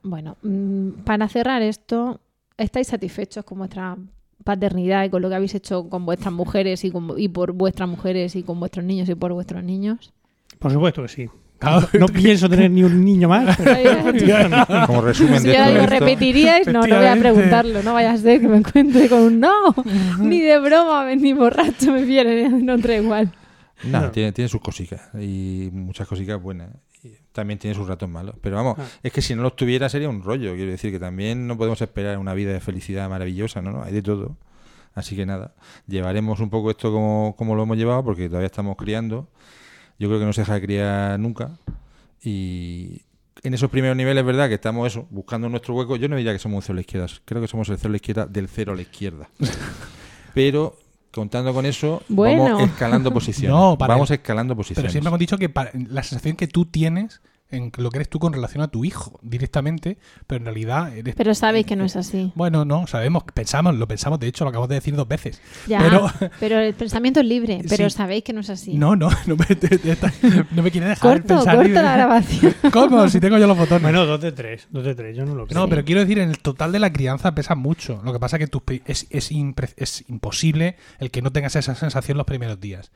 [0.03, 2.20] Bueno, mm, para cerrar esto,
[2.57, 3.96] ¿estáis satisfechos con vuestra
[4.44, 7.88] paternidad y con lo que habéis hecho con vuestras mujeres y, con- y por vuestras
[7.88, 10.12] mujeres y con vuestros niños y por vuestros niños?
[10.59, 11.28] Por supuesto que sí.
[11.62, 13.59] No, no pienso tener ni un niño más.
[14.86, 17.92] Como resumen Si de ya todo lo esto, repetiríais, no, no voy a preguntarlo, no
[17.92, 19.74] vaya a ser que me encuentre con un no,
[20.20, 23.30] ni de broma, ni borracho me viene, no entra igual.
[23.84, 24.11] No, No.
[24.11, 26.70] Tiene, tiene sus cositas y muchas cositas buenas.
[27.32, 28.34] También tiene sus ratos malos.
[28.40, 28.84] Pero vamos, Ah.
[29.02, 30.54] es que si no los tuviera sería un rollo.
[30.54, 33.70] Quiero decir que también no podemos esperar una vida de felicidad maravillosa, ¿no?
[33.72, 34.36] no hay de todo.
[34.94, 35.54] Así que nada,
[35.86, 39.28] llevaremos un poco esto como, como lo hemos llevado porque todavía estamos criando.
[39.98, 41.58] Yo creo que no se deja de criar nunca.
[42.22, 43.02] Y
[43.42, 44.48] en esos primeros niveles, ¿verdad?
[44.48, 45.96] Que estamos eso, buscando nuestro hueco.
[45.96, 47.06] Yo no diría que somos un cero a la izquierda.
[47.24, 49.28] Creo que somos el cero a la izquierda del cero a la izquierda.
[50.34, 50.76] Pero
[51.12, 52.44] contando con eso, Bueno.
[52.44, 53.56] vamos escalando posiciones.
[53.58, 54.92] No, para vamos el- escalando Pero posiciones.
[54.92, 57.20] siempre hemos dicho que para- la sensación que tú tienes
[57.51, 61.14] en lo que eres tú con relación a tu hijo directamente, pero en realidad eres...
[61.14, 62.32] Pero sabéis que no es así.
[62.34, 65.40] Bueno, no, sabemos, pensamos, lo pensamos, de hecho lo acabamos de decir dos veces.
[65.66, 67.96] Ya, Pero, pero, el pensamiento es libre, pero Sí.
[67.96, 68.74] sabéis que no es así.
[68.74, 70.12] no, no, no me, te- te- te-
[70.53, 71.55] no me quiere dejar corto, pensar.
[71.57, 71.82] corto libre.
[71.82, 72.55] la grabación.
[72.72, 73.09] ¿Cómo?
[73.09, 73.82] Si tengo yo los botones.
[73.82, 74.66] Bueno, dos de tres.
[74.70, 75.16] Dos de tres.
[75.16, 75.61] Yo no lo creo.
[75.61, 78.01] No, pero quiero decir, en el total de la crianza pesa mucho.
[78.05, 81.74] Lo que pasa es que es, es, impre- es imposible el que no tengas esa
[81.74, 82.90] sensación los primeros días.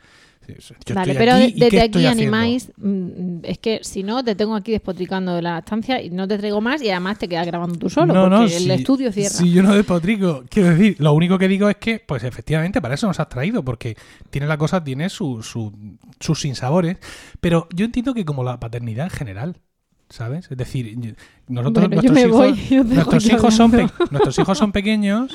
[0.86, 2.72] Yo vale, pero aquí, ¿y desde aquí animáis.
[2.76, 6.36] mm, Es que si no, te tengo aquí despotricando de la estancia y no te
[6.38, 9.12] traigo más y además te quedas grabando tú solo No, porque no, el si- estudio
[9.12, 9.30] cierra.
[9.34, 12.94] Si yo no despotrico, quiero decir, lo único que digo es que, pues efectivamente, para
[12.94, 13.96] eso nos has traído, porque
[14.30, 15.72] tiene la cosa, tiene su, su-
[16.20, 16.98] sus sinsabores,
[17.40, 19.56] pero yo entiendo que como la paternidad en general,
[20.10, 20.50] ¿sabes?
[20.50, 21.16] Es decir,
[21.48, 23.70] nosotros, Bueno, nuestros hijos, voy, nuestros hijos son
[24.10, 25.34] nuestros hijos son pequeños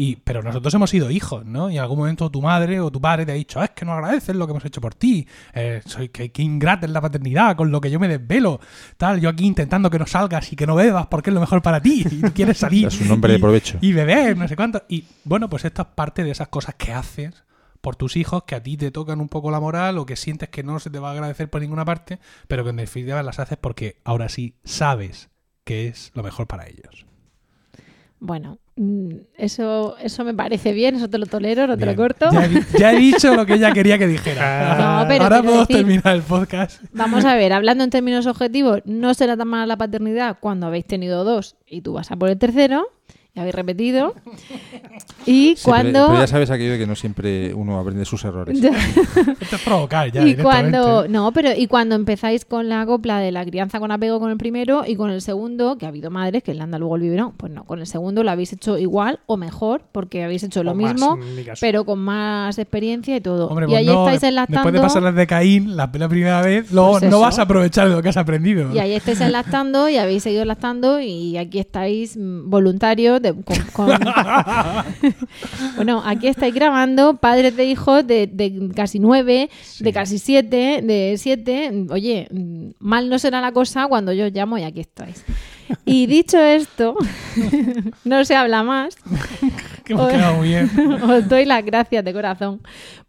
[0.00, 1.70] Y, pero nosotros hemos sido hijos, ¿no?
[1.70, 3.84] Y en algún momento tu madre o tu padre te ha dicho, "Ah, es que
[3.84, 7.00] no agradeces lo que hemos hecho por ti, eh, soy que, que ingrata es la
[7.00, 8.60] paternidad, con lo que yo me desvelo,
[8.96, 11.62] tal, yo aquí intentando que no salgas y que no bebas porque es lo mejor
[11.62, 12.86] para ti, y tú quieres salir.
[12.86, 13.78] Es un hombre de y- provecho.
[13.80, 14.84] Y beber, no sé cuánto.
[14.88, 17.42] Y bueno, pues esto es parte de esas cosas que haces
[17.80, 20.48] por tus hijos que a ti te tocan un poco la moral o que sientes
[20.48, 23.40] que no se te va a agradecer por ninguna parte, pero que en definitiva las
[23.40, 25.28] haces porque ahora sí sabes
[25.64, 27.04] que es lo mejor para ellos.
[28.20, 28.58] Bueno,
[29.36, 32.28] eso, eso me parece bien, eso te lo tolero, no te lo corto.
[32.30, 35.00] Ya he, di- ya he dicho lo que ella quería que dijera.
[35.02, 36.82] No, pero ahora podemos decir- terminar el podcast.
[36.92, 40.86] Vamos a ver, hablando en términos objetivos, no será tan mala la paternidad cuando habéis
[40.86, 42.88] tenido dos y tú vas a por el tercero,
[43.40, 44.14] habéis repetido.
[45.26, 46.06] Y Sí, cuando...
[46.06, 48.58] pero, ya sabes aquello de que no siempre uno aprende sus errores.
[49.40, 53.30] Esto es provocar ya y cuando no pero y cuando empezáis con la copla de
[53.30, 56.42] la crianza con apego con el primero y con el segundo que ha habido madres
[56.42, 59.20] que le anda luego el biberón pues no con el segundo lo habéis hecho igual
[59.26, 61.18] o mejor porque habéis hecho lo O mismo
[61.60, 64.80] pero con más experiencia y todo Hombre, y pues ahí no, estáis enlazando Después de
[64.80, 67.94] pasar las de Caín la, la primera vez, luego Pues no vas a aprovechar de
[67.96, 68.72] lo que has aprendido.
[68.74, 73.62] y ahí estáis enlazando y habéis seguido enlazando y aquí estáis mm, voluntarios de, con-
[73.72, 73.98] con-
[75.76, 79.50] bueno aquí estáis grabando padres de hijos de, de casi nueve
[79.80, 81.86] de casi siete de siete.
[81.90, 82.28] Oye
[82.78, 85.24] mal no será la cosa cuando yo os llamo y aquí estáis.
[85.84, 86.96] Y dicho esto
[88.04, 88.96] no se habla más
[91.02, 92.60] Os doy las gracias de corazón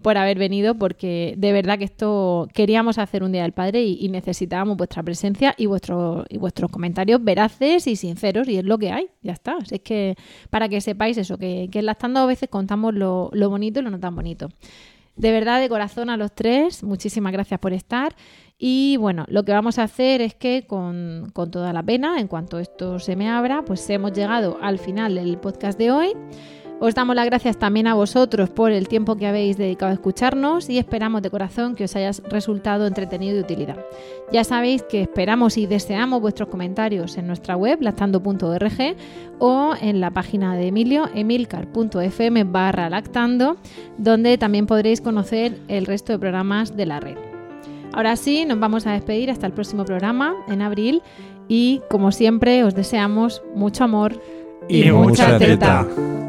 [0.01, 4.09] por haber venido porque de verdad que esto queríamos hacer un día del padre y,
[4.09, 8.91] necesitábamos vuestra presencia y vuestro, y vuestros comentarios veraces y sinceros y es lo que
[8.91, 9.57] hay ya está.
[9.69, 10.15] Es que
[10.49, 13.83] para que sepáis eso que, que en Lactando a veces contamos lo, lo bonito y
[13.83, 14.49] lo no tan bonito.
[15.15, 18.15] De verdad de corazón a los tres muchísimas gracias por estar.
[18.57, 22.27] Y bueno, lo que vamos a hacer es que con, con toda la pena, en
[22.27, 26.13] cuanto esto se me abra, pues hemos llegado al final del podcast de hoy.
[26.81, 30.69] Os damos las gracias también a vosotros por el tiempo que habéis dedicado a escucharnos
[30.69, 33.77] y esperamos de corazón que os haya resultado entretenido y de utilidad.
[34.31, 38.95] Ya sabéis que esperamos y deseamos vuestros comentarios en nuestra web lactando.org
[39.39, 43.57] o en la página de Emilio emilcar.fm barra lactando
[43.97, 47.17] donde también podréis conocer el resto de programas de la red.
[47.91, 51.01] Ahora sí, nos vamos a despedir hasta el próximo programa en abril
[51.49, 54.21] y como siempre os deseamos mucho amor
[54.69, 55.85] y, Y mucha, mucha teta.
[55.89, 56.28] teta.